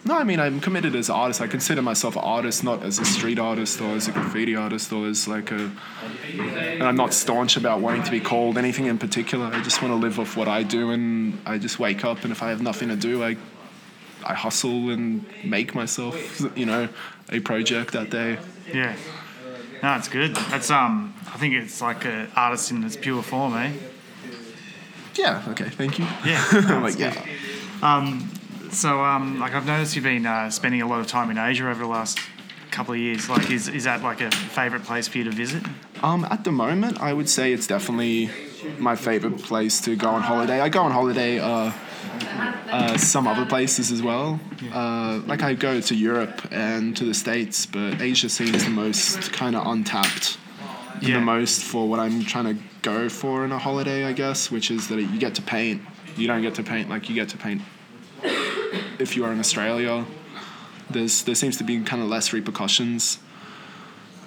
no, 0.05 0.17
I 0.17 0.23
mean 0.23 0.39
I'm 0.39 0.59
committed 0.59 0.95
as 0.95 1.09
an 1.09 1.15
artist. 1.15 1.41
I 1.41 1.47
consider 1.47 1.81
myself 1.81 2.15
an 2.15 2.21
artist, 2.23 2.63
not 2.63 2.83
as 2.83 2.99
a 2.99 3.05
street 3.05 3.39
artist 3.39 3.81
or 3.81 3.95
as 3.95 4.07
a 4.07 4.11
graffiti 4.11 4.55
artist 4.55 4.93
or 4.93 5.07
as 5.07 5.27
like 5.27 5.51
a. 5.51 5.71
And 6.37 6.83
I'm 6.83 6.95
not 6.95 7.13
staunch 7.13 7.57
about 7.57 7.81
wanting 7.81 8.03
to 8.03 8.11
be 8.11 8.19
called 8.19 8.57
anything 8.57 8.85
in 8.85 8.97
particular. 8.97 9.47
I 9.47 9.61
just 9.61 9.81
want 9.81 9.91
to 9.91 9.95
live 9.95 10.19
off 10.19 10.37
what 10.37 10.47
I 10.47 10.63
do, 10.63 10.91
and 10.91 11.39
I 11.45 11.57
just 11.57 11.79
wake 11.79 12.05
up, 12.05 12.23
and 12.23 12.31
if 12.31 12.41
I 12.43 12.49
have 12.49 12.61
nothing 12.61 12.89
to 12.89 12.95
do, 12.95 13.23
I. 13.23 13.35
I 14.27 14.33
hustle 14.33 14.89
and 14.89 15.23
make 15.43 15.75
myself, 15.75 16.41
you 16.57 16.65
know, 16.65 16.89
a 17.31 17.41
project 17.41 17.91
that 17.91 18.09
day. 18.09 18.39
Yeah, 18.73 18.95
no, 19.83 19.95
it's 19.97 20.07
good. 20.07 20.35
That's 20.35 20.71
um, 20.71 21.13
I 21.27 21.37
think 21.37 21.53
it's 21.53 21.79
like 21.79 22.05
an 22.05 22.31
artist 22.35 22.71
in 22.71 22.83
its 22.83 22.97
pure 22.97 23.21
form, 23.21 23.53
eh? 23.55 23.71
Yeah. 25.13 25.43
Okay. 25.49 25.69
Thank 25.69 25.99
you. 25.99 26.05
Yeah, 26.25 26.43
I'm 26.51 26.81
like, 26.89 26.97
yeah. 26.97 27.13
So 28.75 29.01
um, 29.05 29.39
like 29.39 29.53
I've 29.53 29.65
noticed 29.65 29.95
you've 29.95 30.03
been 30.03 30.25
uh, 30.25 30.49
spending 30.49 30.81
a 30.81 30.87
lot 30.87 30.99
of 30.99 31.07
time 31.07 31.31
in 31.31 31.37
Asia 31.37 31.69
over 31.69 31.81
the 31.81 31.89
last 31.89 32.19
couple 32.71 32.93
of 32.93 32.99
years. 32.99 33.29
Like, 33.29 33.49
is 33.49 33.69
is 33.69 33.85
that 33.85 34.03
like 34.03 34.19
a 34.19 34.29
favorite 34.31 34.83
place 34.83 35.07
for 35.07 35.17
you 35.17 35.23
to 35.23 35.31
visit? 35.31 35.63
Um, 36.03 36.27
at 36.29 36.43
the 36.43 36.51
moment, 36.51 36.99
I 36.99 37.13
would 37.13 37.29
say 37.29 37.53
it's 37.53 37.67
definitely 37.67 38.29
my 38.77 38.97
favorite 38.97 39.37
place 39.41 39.79
to 39.81 39.95
go 39.95 40.09
on 40.09 40.21
holiday. 40.21 40.59
I 40.59 40.67
go 40.67 40.81
on 40.81 40.91
holiday 40.91 41.39
uh, 41.39 41.71
uh, 42.69 42.97
some 42.97 43.27
other 43.27 43.45
places 43.45 43.93
as 43.93 44.01
well. 44.01 44.41
Uh, 44.73 45.21
like 45.25 45.41
I 45.41 45.53
go 45.53 45.79
to 45.79 45.95
Europe 45.95 46.45
and 46.51 46.97
to 46.97 47.05
the 47.05 47.13
States, 47.13 47.65
but 47.65 48.01
Asia 48.01 48.27
seems 48.27 48.65
the 48.65 48.71
most 48.71 49.31
kind 49.31 49.55
of 49.55 49.65
untapped. 49.65 50.37
Yeah. 51.01 51.19
The 51.19 51.25
most 51.25 51.63
for 51.63 51.87
what 51.87 51.99
I'm 52.01 52.25
trying 52.25 52.55
to 52.55 52.61
go 52.81 53.07
for 53.07 53.45
in 53.45 53.53
a 53.53 53.59
holiday, 53.59 54.03
I 54.03 54.11
guess, 54.11 54.51
which 54.51 54.69
is 54.69 54.89
that 54.89 54.99
you 54.99 55.17
get 55.17 55.35
to 55.35 55.41
paint. 55.41 55.81
You 56.17 56.27
don't 56.27 56.41
get 56.41 56.55
to 56.55 56.63
paint 56.63 56.89
like 56.89 57.09
you 57.09 57.15
get 57.15 57.29
to 57.29 57.37
paint 57.37 57.61
if 58.99 59.15
you 59.15 59.25
are 59.25 59.31
in 59.31 59.39
Australia. 59.39 60.05
There's 60.89 61.23
there 61.23 61.35
seems 61.35 61.57
to 61.57 61.63
be 61.63 61.81
kind 61.81 62.01
of 62.01 62.09
less 62.09 62.33
repercussions. 62.33 63.19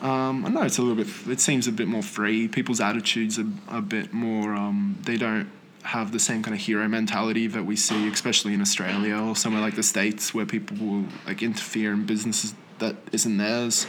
Um, 0.01 0.47
I 0.47 0.49
know 0.49 0.63
it's 0.63 0.79
a 0.79 0.83
little 0.83 1.03
bit. 1.03 1.09
It 1.29 1.41
seems 1.41 1.67
a 1.67 1.73
bit 1.73 1.89
more 1.89 2.03
free. 2.03 2.49
People's 2.49 2.81
attitudes 2.81 3.39
are 3.39 3.47
a 3.69 3.83
bit 3.83 4.13
more. 4.13 4.55
Um, 4.55 4.99
they 5.03 5.17
don't 5.17 5.51
have 5.83 6.13
the 6.13 6.19
same 6.19 6.43
kind 6.43 6.55
of 6.55 6.61
hero 6.61 6.87
mentality 6.89 7.47
that 7.47 7.65
we 7.65 7.75
see, 7.75 8.09
especially 8.09 8.55
in 8.55 8.61
Australia 8.61 9.17
or 9.17 9.35
somewhere 9.35 9.63
like 9.63 9.75
the 9.75 9.83
states, 9.83 10.35
where 10.35 10.47
people 10.47 10.77
will 10.77 11.05
like 11.27 11.43
interfere 11.43 11.93
in 11.93 12.05
businesses 12.05 12.55
that 12.79 12.97
isn't 13.13 13.37
theirs. 13.39 13.87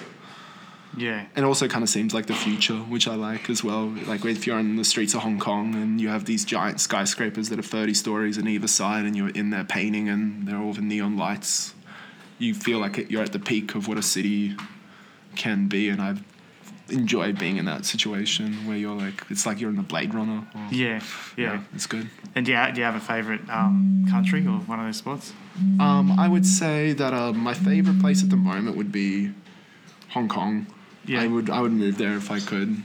Yeah, 0.99 1.25
And 1.35 1.45
it 1.45 1.47
also 1.47 1.67
kind 1.67 1.83
of 1.83 1.89
seems 1.89 2.13
like 2.13 2.25
the 2.25 2.33
future, 2.33 2.75
which 2.75 3.07
I 3.07 3.15
like 3.15 3.49
as 3.49 3.63
well. 3.63 3.88
Like 4.05 4.25
if 4.25 4.45
you're 4.45 4.57
on 4.57 4.75
the 4.75 4.83
streets 4.83 5.13
of 5.13 5.21
Hong 5.21 5.39
Kong 5.39 5.73
and 5.75 6.01
you 6.01 6.09
have 6.09 6.25
these 6.25 6.43
giant 6.43 6.81
skyscrapers 6.81 7.49
that 7.49 7.57
are 7.57 7.63
30 7.63 7.93
stories 7.93 8.38
on 8.38 8.47
either 8.47 8.67
side, 8.67 9.05
and 9.05 9.15
you're 9.15 9.29
in 9.29 9.49
there 9.49 9.63
painting, 9.63 10.09
and 10.09 10.47
they're 10.47 10.59
all 10.59 10.73
the 10.73 10.81
neon 10.81 11.17
lights, 11.17 11.73
you 12.38 12.53
feel 12.53 12.79
like 12.79 12.97
it, 12.97 13.12
you're 13.12 13.23
at 13.23 13.31
the 13.31 13.39
peak 13.39 13.75
of 13.75 13.88
what 13.88 13.97
a 13.97 14.01
city 14.01 14.55
can 15.35 15.67
be. 15.67 15.89
And 15.89 16.01
I 16.01 16.15
enjoy 16.89 17.33
being 17.33 17.57
in 17.57 17.65
that 17.65 17.85
situation 17.85 18.67
where 18.67 18.77
you're 18.77 18.95
like, 18.95 19.23
it's 19.29 19.45
like 19.45 19.62
you're 19.62 19.69
in 19.69 19.75
the 19.75 19.83
Blade 19.83 20.13
Runner. 20.13 20.47
Or, 20.53 20.67
yeah, 20.71 21.01
yeah. 21.38 21.62
it's 21.73 21.85
good. 21.85 22.09
And 22.35 22.45
do 22.45 22.51
you, 22.51 22.71
do 22.73 22.79
you 22.79 22.85
have 22.85 22.95
a 22.95 22.99
favorite 22.99 23.47
um, 23.49 24.05
country 24.09 24.45
or 24.45 24.59
one 24.59 24.79
of 24.79 24.85
those 24.85 24.97
spots? 24.97 25.33
Um, 25.79 26.17
I 26.17 26.27
would 26.27 26.45
say 26.45 26.93
that 26.93 27.13
uh, 27.13 27.33
my 27.33 27.53
favorite 27.53 27.99
place 27.99 28.23
at 28.23 28.29
the 28.29 28.38
moment 28.38 28.77
would 28.77 28.91
be 28.91 29.31
Hong 30.09 30.27
Kong. 30.27 30.67
Yeah. 31.10 31.22
I 31.24 31.28
would 31.28 31.50
I 31.50 31.60
would 31.62 31.72
move 31.74 31.98
there 31.98 32.15
if 32.15 32.30
I 32.32 32.39
could. 32.39 32.78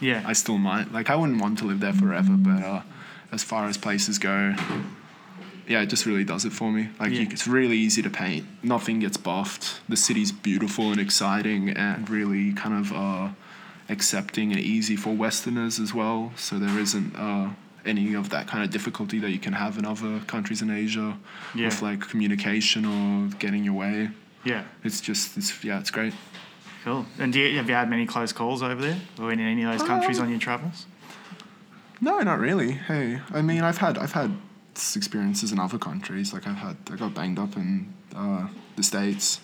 Yeah, 0.00 0.22
I 0.26 0.32
still 0.34 0.58
might. 0.58 0.92
Like, 0.92 1.10
I 1.10 1.16
wouldn't 1.16 1.40
want 1.40 1.58
to 1.58 1.64
live 1.64 1.80
there 1.80 1.92
forever, 1.92 2.34
but 2.36 2.62
uh, 2.62 2.82
as 3.32 3.42
far 3.42 3.66
as 3.68 3.76
places 3.76 4.18
go, 4.18 4.54
yeah, 5.66 5.82
it 5.82 5.86
just 5.86 6.06
really 6.06 6.24
does 6.24 6.44
it 6.44 6.52
for 6.52 6.70
me. 6.70 6.88
Like, 7.00 7.12
you, 7.12 7.22
it's 7.30 7.46
really 7.48 7.76
easy 7.76 8.00
to 8.02 8.10
paint. 8.10 8.46
Nothing 8.62 9.00
gets 9.00 9.16
buffed. 9.16 9.80
The 9.88 9.96
city's 9.96 10.30
beautiful 10.32 10.92
and 10.92 11.00
exciting 11.00 11.70
and 11.70 12.08
really 12.08 12.52
kind 12.52 12.74
of 12.78 12.92
uh, 12.92 13.28
accepting 13.88 14.52
and 14.52 14.60
easy 14.60 14.96
for 14.96 15.10
Westerners 15.14 15.78
as 15.80 15.92
well. 15.92 16.32
So 16.36 16.58
there 16.58 16.78
isn't 16.78 17.16
uh, 17.16 17.50
any 17.84 18.14
of 18.14 18.30
that 18.30 18.46
kind 18.46 18.62
of 18.64 18.70
difficulty 18.70 19.18
that 19.18 19.30
you 19.30 19.38
can 19.40 19.52
have 19.54 19.78
in 19.78 19.84
other 19.84 20.20
countries 20.26 20.62
in 20.62 20.70
Asia 20.70 21.18
Yeah. 21.54 21.66
with 21.66 21.82
like 21.82 22.00
communication 22.08 22.84
or 22.84 23.28
getting 23.38 23.64
your 23.64 23.74
way. 23.74 24.10
yeah. 24.44 24.64
It's 24.84 25.00
just, 25.00 25.36
it's, 25.36 25.64
yeah, 25.64 25.80
it's 25.80 25.90
great. 25.90 26.14
Cool. 26.88 27.04
And 27.18 27.34
do 27.34 27.38
you, 27.38 27.58
have 27.58 27.68
you 27.68 27.74
had 27.74 27.90
many 27.90 28.06
close 28.06 28.32
calls 28.32 28.62
over 28.62 28.80
there, 28.80 28.98
or 29.20 29.30
in 29.30 29.40
any 29.40 29.62
of 29.62 29.72
those 29.72 29.86
countries 29.86 30.18
on 30.18 30.30
your 30.30 30.38
travels? 30.38 30.86
No, 32.00 32.20
not 32.20 32.38
really. 32.38 32.72
Hey, 32.72 33.20
I 33.30 33.42
mean, 33.42 33.60
I've 33.60 33.76
had 33.76 33.98
I've 33.98 34.12
had 34.12 34.34
experiences 34.96 35.52
in 35.52 35.58
other 35.58 35.76
countries. 35.76 36.32
Like 36.32 36.46
I've 36.46 36.56
had 36.56 36.78
I 36.90 36.96
got 36.96 37.12
banged 37.12 37.38
up 37.38 37.56
in 37.58 37.92
uh, 38.16 38.48
the 38.76 38.82
states, 38.82 39.40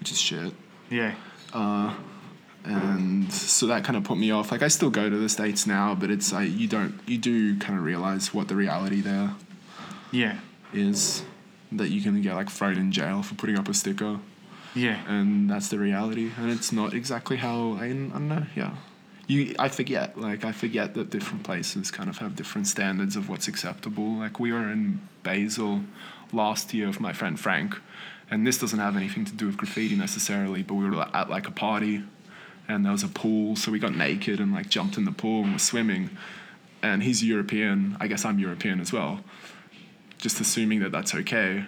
which 0.00 0.12
is 0.12 0.20
shit. 0.20 0.52
Yeah, 0.90 1.14
And 2.64 3.32
so 3.32 3.68
that 3.68 3.82
kind 3.82 3.96
of 3.96 4.04
put 4.04 4.18
me 4.18 4.30
off. 4.30 4.52
Like 4.52 4.60
I 4.60 4.68
still 4.68 4.90
go 4.90 5.08
to 5.08 5.16
the 5.16 5.30
states 5.30 5.66
now, 5.66 5.94
but 5.94 6.10
it's 6.10 6.30
like 6.30 6.50
you 6.50 6.68
don't 6.68 7.00
you 7.06 7.16
do 7.16 7.58
kind 7.58 7.78
of 7.78 7.86
realize 7.86 8.34
what 8.34 8.48
the 8.48 8.54
reality 8.54 9.00
there 9.00 9.34
yeah, 10.12 10.40
is. 10.74 11.24
That 11.72 11.88
you 11.88 12.02
can 12.02 12.20
get 12.20 12.34
like 12.34 12.50
thrown 12.50 12.76
in 12.76 12.92
jail 12.92 13.22
for 13.22 13.34
putting 13.34 13.58
up 13.58 13.66
a 13.66 13.72
sticker, 13.72 14.18
yeah, 14.76 15.02
and 15.08 15.50
that's 15.50 15.68
the 15.68 15.78
reality. 15.78 16.30
And 16.36 16.50
it's 16.50 16.70
not 16.70 16.92
exactly 16.92 17.38
how 17.38 17.72
I, 17.80 17.86
I 17.86 17.88
don't 17.88 18.28
know. 18.28 18.46
Yeah, 18.54 18.74
you 19.26 19.56
I 19.58 19.68
forget 19.68 20.18
like 20.18 20.44
I 20.44 20.52
forget 20.52 20.94
that 20.94 21.10
different 21.10 21.42
places 21.42 21.90
kind 21.90 22.08
of 22.08 22.18
have 22.18 22.36
different 22.36 22.66
standards 22.66 23.16
of 23.16 23.28
what's 23.28 23.48
acceptable. 23.48 24.18
Like 24.18 24.38
we 24.38 24.52
were 24.52 24.70
in 24.70 25.00
Basel 25.22 25.80
last 26.32 26.74
year 26.74 26.86
with 26.88 27.00
my 27.00 27.12
friend 27.12 27.40
Frank, 27.40 27.76
and 28.30 28.46
this 28.46 28.58
doesn't 28.58 28.78
have 28.78 28.96
anything 28.96 29.24
to 29.24 29.32
do 29.32 29.46
with 29.46 29.56
graffiti 29.56 29.96
necessarily, 29.96 30.62
but 30.62 30.74
we 30.74 30.88
were 30.88 31.02
at 31.14 31.30
like 31.30 31.48
a 31.48 31.52
party, 31.52 32.04
and 32.68 32.84
there 32.84 32.92
was 32.92 33.02
a 33.02 33.08
pool, 33.08 33.56
so 33.56 33.72
we 33.72 33.78
got 33.78 33.96
naked 33.96 34.40
and 34.40 34.52
like 34.52 34.68
jumped 34.68 34.98
in 34.98 35.06
the 35.06 35.12
pool 35.12 35.42
and 35.44 35.54
were 35.54 35.58
swimming. 35.58 36.10
And 36.82 37.02
he's 37.02 37.24
European. 37.24 37.96
I 37.98 38.06
guess 38.06 38.24
I'm 38.24 38.38
European 38.38 38.80
as 38.80 38.92
well. 38.92 39.20
Just 40.18 40.40
assuming 40.40 40.80
that 40.80 40.92
that's 40.92 41.14
okay. 41.14 41.64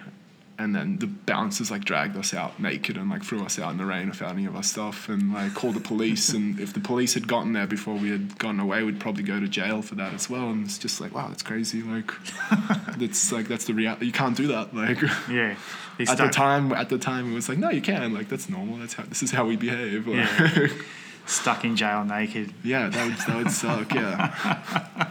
And 0.59 0.75
then 0.75 0.99
the 0.99 1.07
bouncers 1.07 1.71
like 1.71 1.85
dragged 1.85 2.16
us 2.16 2.35
out 2.35 2.59
naked 2.61 2.97
and 2.97 3.09
like 3.09 3.23
threw 3.23 3.44
us 3.44 3.59
out 3.59 3.71
in 3.71 3.79
the 3.79 3.85
rain 3.85 4.09
without 4.09 4.33
any 4.33 4.44
of 4.44 4.57
our 4.57 4.62
stuff 4.62 5.09
and 5.09 5.33
like 5.33 5.55
called 5.55 5.75
the 5.75 5.81
police. 5.81 6.31
And 6.31 6.59
if 6.59 6.73
the 6.73 6.81
police 6.81 7.14
had 7.14 7.29
gotten 7.29 7.53
there 7.53 7.66
before 7.66 7.94
we 7.94 8.11
had 8.11 8.38
gotten 8.38 8.59
away 8.59 8.83
we'd 8.83 8.99
probably 8.99 9.23
go 9.23 9.38
to 9.38 9.47
jail 9.49 9.83
for 9.83 9.94
that 9.94 10.12
as 10.14 10.29
well. 10.29 10.51
And 10.51 10.64
it's 10.64 10.77
just 10.79 11.01
like 11.01 11.14
wow 11.14 11.29
that's 11.29 11.42
crazy. 11.44 11.83
Like 11.83 12.11
that's 12.99 13.31
like 13.33 13.47
that's 13.49 13.66
the 13.66 13.75
reality 13.75 14.07
you 14.07 14.12
can't 14.12 14.37
do 14.37 14.49
that. 14.49 14.75
Like 14.75 15.01
Yeah. 15.31 15.55
At 16.09 16.16
the 16.18 16.29
time 16.29 16.73
at 16.73 16.88
the 16.90 16.99
time 16.99 17.33
it 17.33 17.35
was 17.35 17.49
like 17.49 17.59
no 17.59 17.71
you 17.71 17.83
can. 17.83 18.12
Like 18.12 18.29
that's 18.29 18.49
normal. 18.49 18.79
That's 18.79 18.94
how 18.94 19.05
this 19.05 19.23
is 19.23 19.31
how 19.31 19.47
we 19.47 19.57
behave. 19.57 20.07
Like, 20.07 20.16
Yeah. 20.16 20.66
Stuck 21.27 21.62
in 21.64 21.77
jail 21.77 22.05
naked. 22.05 22.55
yeah 22.64 22.88
that 22.88 23.05
would 23.07 23.16
that 23.27 23.37
would 23.37 23.51
suck 23.51 23.92
yeah 23.94 25.09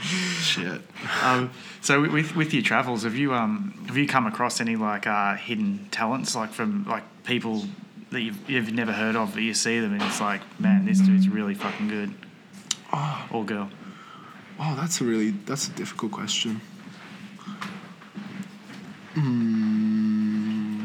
shit 0.40 0.82
Um, 1.22 1.50
so 1.80 2.02
with 2.02 2.36
with 2.36 2.52
your 2.52 2.62
travels, 2.62 3.04
have 3.04 3.16
you 3.16 3.32
um 3.34 3.84
have 3.86 3.96
you 3.96 4.06
come 4.06 4.26
across 4.26 4.60
any 4.60 4.76
like 4.76 5.06
uh, 5.06 5.36
hidden 5.36 5.88
talents 5.90 6.34
like 6.34 6.50
from 6.50 6.84
like 6.84 7.04
people 7.24 7.64
that 8.10 8.20
you've, 8.20 8.50
you've 8.50 8.72
never 8.72 8.92
heard 8.92 9.16
of 9.16 9.34
but 9.34 9.42
you 9.42 9.52
see 9.52 9.80
them 9.80 9.92
and 9.92 10.02
it's 10.02 10.20
like 10.20 10.40
man 10.60 10.84
this 10.84 11.00
dude's 11.00 11.28
really 11.28 11.54
fucking 11.54 11.88
good. 11.88 12.14
Or 13.30 13.44
girl. 13.44 13.68
Oh, 14.58 14.74
that's 14.76 15.00
a 15.00 15.04
really 15.04 15.30
that's 15.30 15.68
a 15.68 15.72
difficult 15.72 16.12
question. 16.12 16.60
Hmm. 19.14 20.84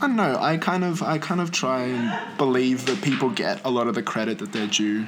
I 0.00 0.06
don't 0.06 0.16
know. 0.16 0.38
I 0.38 0.56
kind 0.58 0.84
of 0.84 1.02
I 1.02 1.18
kind 1.18 1.40
of 1.40 1.50
try 1.50 1.84
and 1.84 2.38
believe 2.38 2.86
that 2.86 3.02
people 3.02 3.30
get 3.30 3.64
a 3.64 3.70
lot 3.70 3.88
of 3.88 3.94
the 3.96 4.02
credit 4.02 4.38
that 4.38 4.52
they're 4.52 4.68
due. 4.68 5.06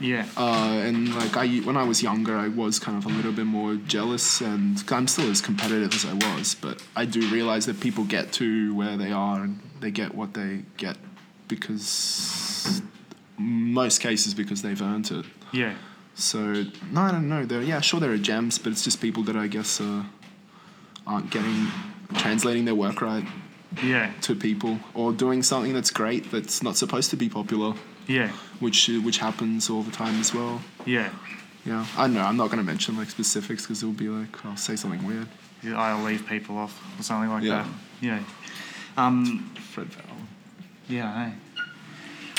Yeah. 0.00 0.26
Uh, 0.36 0.80
and 0.86 1.14
like 1.14 1.36
I, 1.36 1.46
when 1.58 1.76
I 1.76 1.84
was 1.84 2.02
younger, 2.02 2.36
I 2.36 2.48
was 2.48 2.78
kind 2.78 2.96
of 2.98 3.04
a 3.04 3.14
little 3.14 3.32
bit 3.32 3.44
more 3.46 3.74
jealous, 3.76 4.40
and 4.40 4.82
I'm 4.90 5.06
still 5.06 5.30
as 5.30 5.40
competitive 5.42 5.92
as 5.94 6.04
I 6.06 6.14
was. 6.14 6.54
But 6.54 6.82
I 6.96 7.04
do 7.04 7.20
realize 7.30 7.66
that 7.66 7.80
people 7.80 8.04
get 8.04 8.32
to 8.34 8.74
where 8.74 8.96
they 8.96 9.12
are, 9.12 9.42
and 9.44 9.60
they 9.80 9.90
get 9.90 10.14
what 10.14 10.32
they 10.34 10.62
get 10.78 10.96
because 11.48 12.82
most 13.38 14.00
cases 14.00 14.34
because 14.34 14.62
they've 14.62 14.80
earned 14.82 15.10
it. 15.10 15.24
yeah. 15.52 15.74
So 16.14 16.64
no, 16.90 17.00
I 17.02 17.12
don't 17.12 17.28
know. 17.28 17.46
There, 17.46 17.62
yeah, 17.62 17.80
sure, 17.80 17.98
there 18.00 18.12
are 18.12 18.18
gems, 18.18 18.58
but 18.58 18.72
it's 18.72 18.84
just 18.84 19.00
people 19.00 19.22
that 19.24 19.36
I 19.36 19.46
guess 19.46 19.80
uh, 19.80 20.02
aren't 21.06 21.30
getting 21.30 21.68
translating 22.14 22.64
their 22.66 22.74
work 22.74 23.00
right 23.00 23.24
Yeah. 23.82 24.10
to 24.22 24.34
people, 24.34 24.80
or 24.92 25.12
doing 25.12 25.42
something 25.42 25.72
that's 25.72 25.90
great 25.90 26.30
that's 26.30 26.62
not 26.62 26.76
supposed 26.76 27.08
to 27.10 27.16
be 27.16 27.28
popular, 27.30 27.72
Yeah. 28.10 28.28
which 28.58 28.88
which 29.04 29.18
happens 29.18 29.70
all 29.70 29.82
the 29.82 29.90
time 29.92 30.18
as 30.20 30.34
well. 30.34 30.60
Yeah. 30.86 31.10
Yeah, 31.66 31.86
I 31.96 32.06
know. 32.06 32.22
I'm 32.22 32.36
not 32.38 32.46
going 32.50 32.58
to 32.58 32.64
mention 32.72 32.96
like 32.96 33.10
specifics 33.10 33.62
because 33.62 33.82
it'll 33.82 33.92
be 33.92 34.08
like 34.08 34.44
I'll 34.46 34.56
say 34.56 34.76
something 34.76 35.04
weird. 35.06 35.28
I'll 35.76 36.02
leave 36.02 36.26
people 36.26 36.56
off 36.56 36.72
or 36.98 37.02
something 37.02 37.30
like 37.30 37.42
Yeah. 37.44 37.62
that. 37.62 37.66
Yeah. 38.00 38.20
Um, 38.96 39.50
Fred 39.72 39.88
Powell. 39.92 40.16
yeah. 40.88 41.28
Hey. 41.30 41.34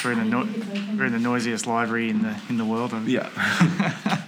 We're 0.04 0.14
in 0.14 0.20
the 0.20 0.26
no- 0.26 0.50
we're 0.98 1.06
in 1.06 1.12
the 1.14 1.20
noisiest 1.20 1.68
library 1.68 2.10
in 2.10 2.24
the 2.24 2.36
in 2.50 2.58
the 2.58 2.66
world. 2.66 2.92
Yeah. 3.08 3.30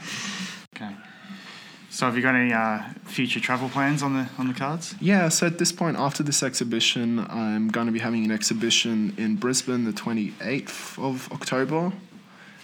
So 1.94 2.08
have 2.08 2.16
you 2.16 2.24
got 2.24 2.34
any 2.34 2.52
uh, 2.52 2.82
future 3.04 3.40
travel 3.40 3.70
plans 3.70 4.02
on 4.02 4.16
the 4.16 4.28
on 4.40 4.48
the 4.48 4.56
cards? 4.56 4.96
yeah. 5.00 5.30
So 5.30 5.46
at 5.46 5.60
this 5.60 5.72
point, 5.72 5.96
after 5.96 6.24
this 6.24 6.42
exhibition, 6.42 7.20
I'm 7.20 7.68
going 7.68 7.86
to 7.86 7.94
be 7.94 8.00
having 8.00 8.26
an 8.26 8.32
exhibition 8.32 9.14
in 9.16 9.36
Brisbane 9.36 9.84
the 9.84 9.92
28th 9.92 10.98
of 10.98 11.32
October. 11.32 11.94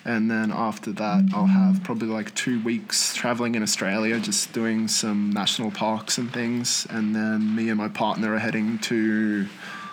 And 0.03 0.31
then 0.31 0.51
after 0.51 0.91
that, 0.93 1.29
I'll 1.31 1.45
have 1.45 1.83
probably 1.83 2.07
like 2.07 2.33
two 2.33 2.59
weeks 2.63 3.13
traveling 3.13 3.53
in 3.53 3.61
Australia, 3.61 4.19
just 4.19 4.51
doing 4.51 4.87
some 4.87 5.29
national 5.29 5.69
parks 5.69 6.17
and 6.17 6.33
things. 6.33 6.87
And 6.89 7.15
then 7.15 7.55
me 7.55 7.69
and 7.69 7.77
my 7.77 7.89
partner 7.89 8.33
are 8.33 8.39
heading 8.39 8.79
to 8.79 9.45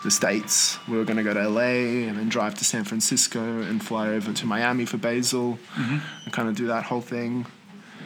the 0.03 0.11
States. 0.11 0.79
We're 0.89 1.05
going 1.05 1.19
to 1.19 1.25
go 1.25 1.35
to 1.35 1.47
LA 1.47 2.09
and 2.09 2.17
then 2.17 2.31
drive 2.31 2.55
to 2.55 2.65
San 2.65 2.85
Francisco 2.85 3.61
and 3.61 3.85
fly 3.85 4.09
over 4.09 4.33
to 4.33 4.47
Miami 4.47 4.87
for 4.87 4.97
Basel 4.97 5.59
and 5.77 6.33
kind 6.33 6.49
of 6.49 6.57
do 6.57 6.69
that 6.69 6.85
whole 6.85 7.03
thing. 7.03 7.45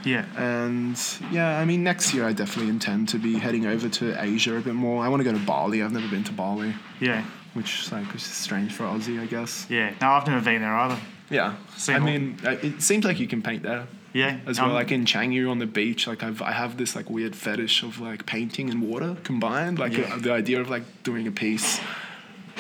Yeah. 0.04 0.24
And 0.36 0.98
yeah, 1.30 1.58
I 1.58 1.64
mean, 1.64 1.82
next 1.82 2.14
year 2.14 2.24
I 2.26 2.32
definitely 2.32 2.70
intend 2.70 3.08
to 3.10 3.18
be 3.18 3.38
heading 3.38 3.66
over 3.66 3.88
to 3.88 4.22
Asia 4.22 4.56
a 4.56 4.60
bit 4.60 4.74
more. 4.74 5.04
I 5.04 5.08
want 5.08 5.20
to 5.20 5.24
go 5.30 5.36
to 5.36 5.44
Bali. 5.44 5.82
I've 5.82 5.92
never 5.92 6.08
been 6.08 6.24
to 6.24 6.32
Bali, 6.32 6.74
Yeah. 7.00 7.24
which 7.54 7.80
is 7.80 7.92
like 7.92 8.14
is 8.14 8.22
strange 8.22 8.72
for 8.72 8.84
Aussie, 8.84 9.20
I 9.20 9.26
guess. 9.26 9.66
Yeah. 9.68 9.92
No, 10.00 10.08
I've 10.10 10.26
never 10.26 10.44
been 10.44 10.62
there 10.62 10.74
either. 10.74 10.98
Yeah, 11.28 11.54
Same 11.76 11.96
I 11.96 11.98
mean, 12.04 12.38
it 12.42 12.82
seems 12.82 13.04
like 13.04 13.20
you 13.20 13.28
can 13.28 13.40
paint 13.40 13.62
there 13.62 13.86
Yeah. 14.12 14.38
as 14.46 14.58
well. 14.58 14.70
um, 14.70 14.74
like 14.74 14.90
in 14.90 15.04
Canggu 15.04 15.48
on 15.48 15.58
the 15.60 15.66
beach, 15.66 16.08
like 16.08 16.24
I've 16.24 16.42
I 16.42 16.50
have 16.52 16.76
this 16.76 16.96
like 16.96 17.08
weird 17.08 17.36
fetish 17.36 17.84
of 17.84 18.00
like 18.00 18.26
painting 18.26 18.68
and 18.68 18.82
water 18.82 19.16
combined. 19.22 19.78
Like 19.78 19.96
Yeah. 19.96 20.16
the 20.16 20.32
idea 20.32 20.60
of 20.60 20.68
like 20.70 20.82
doing 21.04 21.28
a 21.28 21.30
piece 21.30 21.80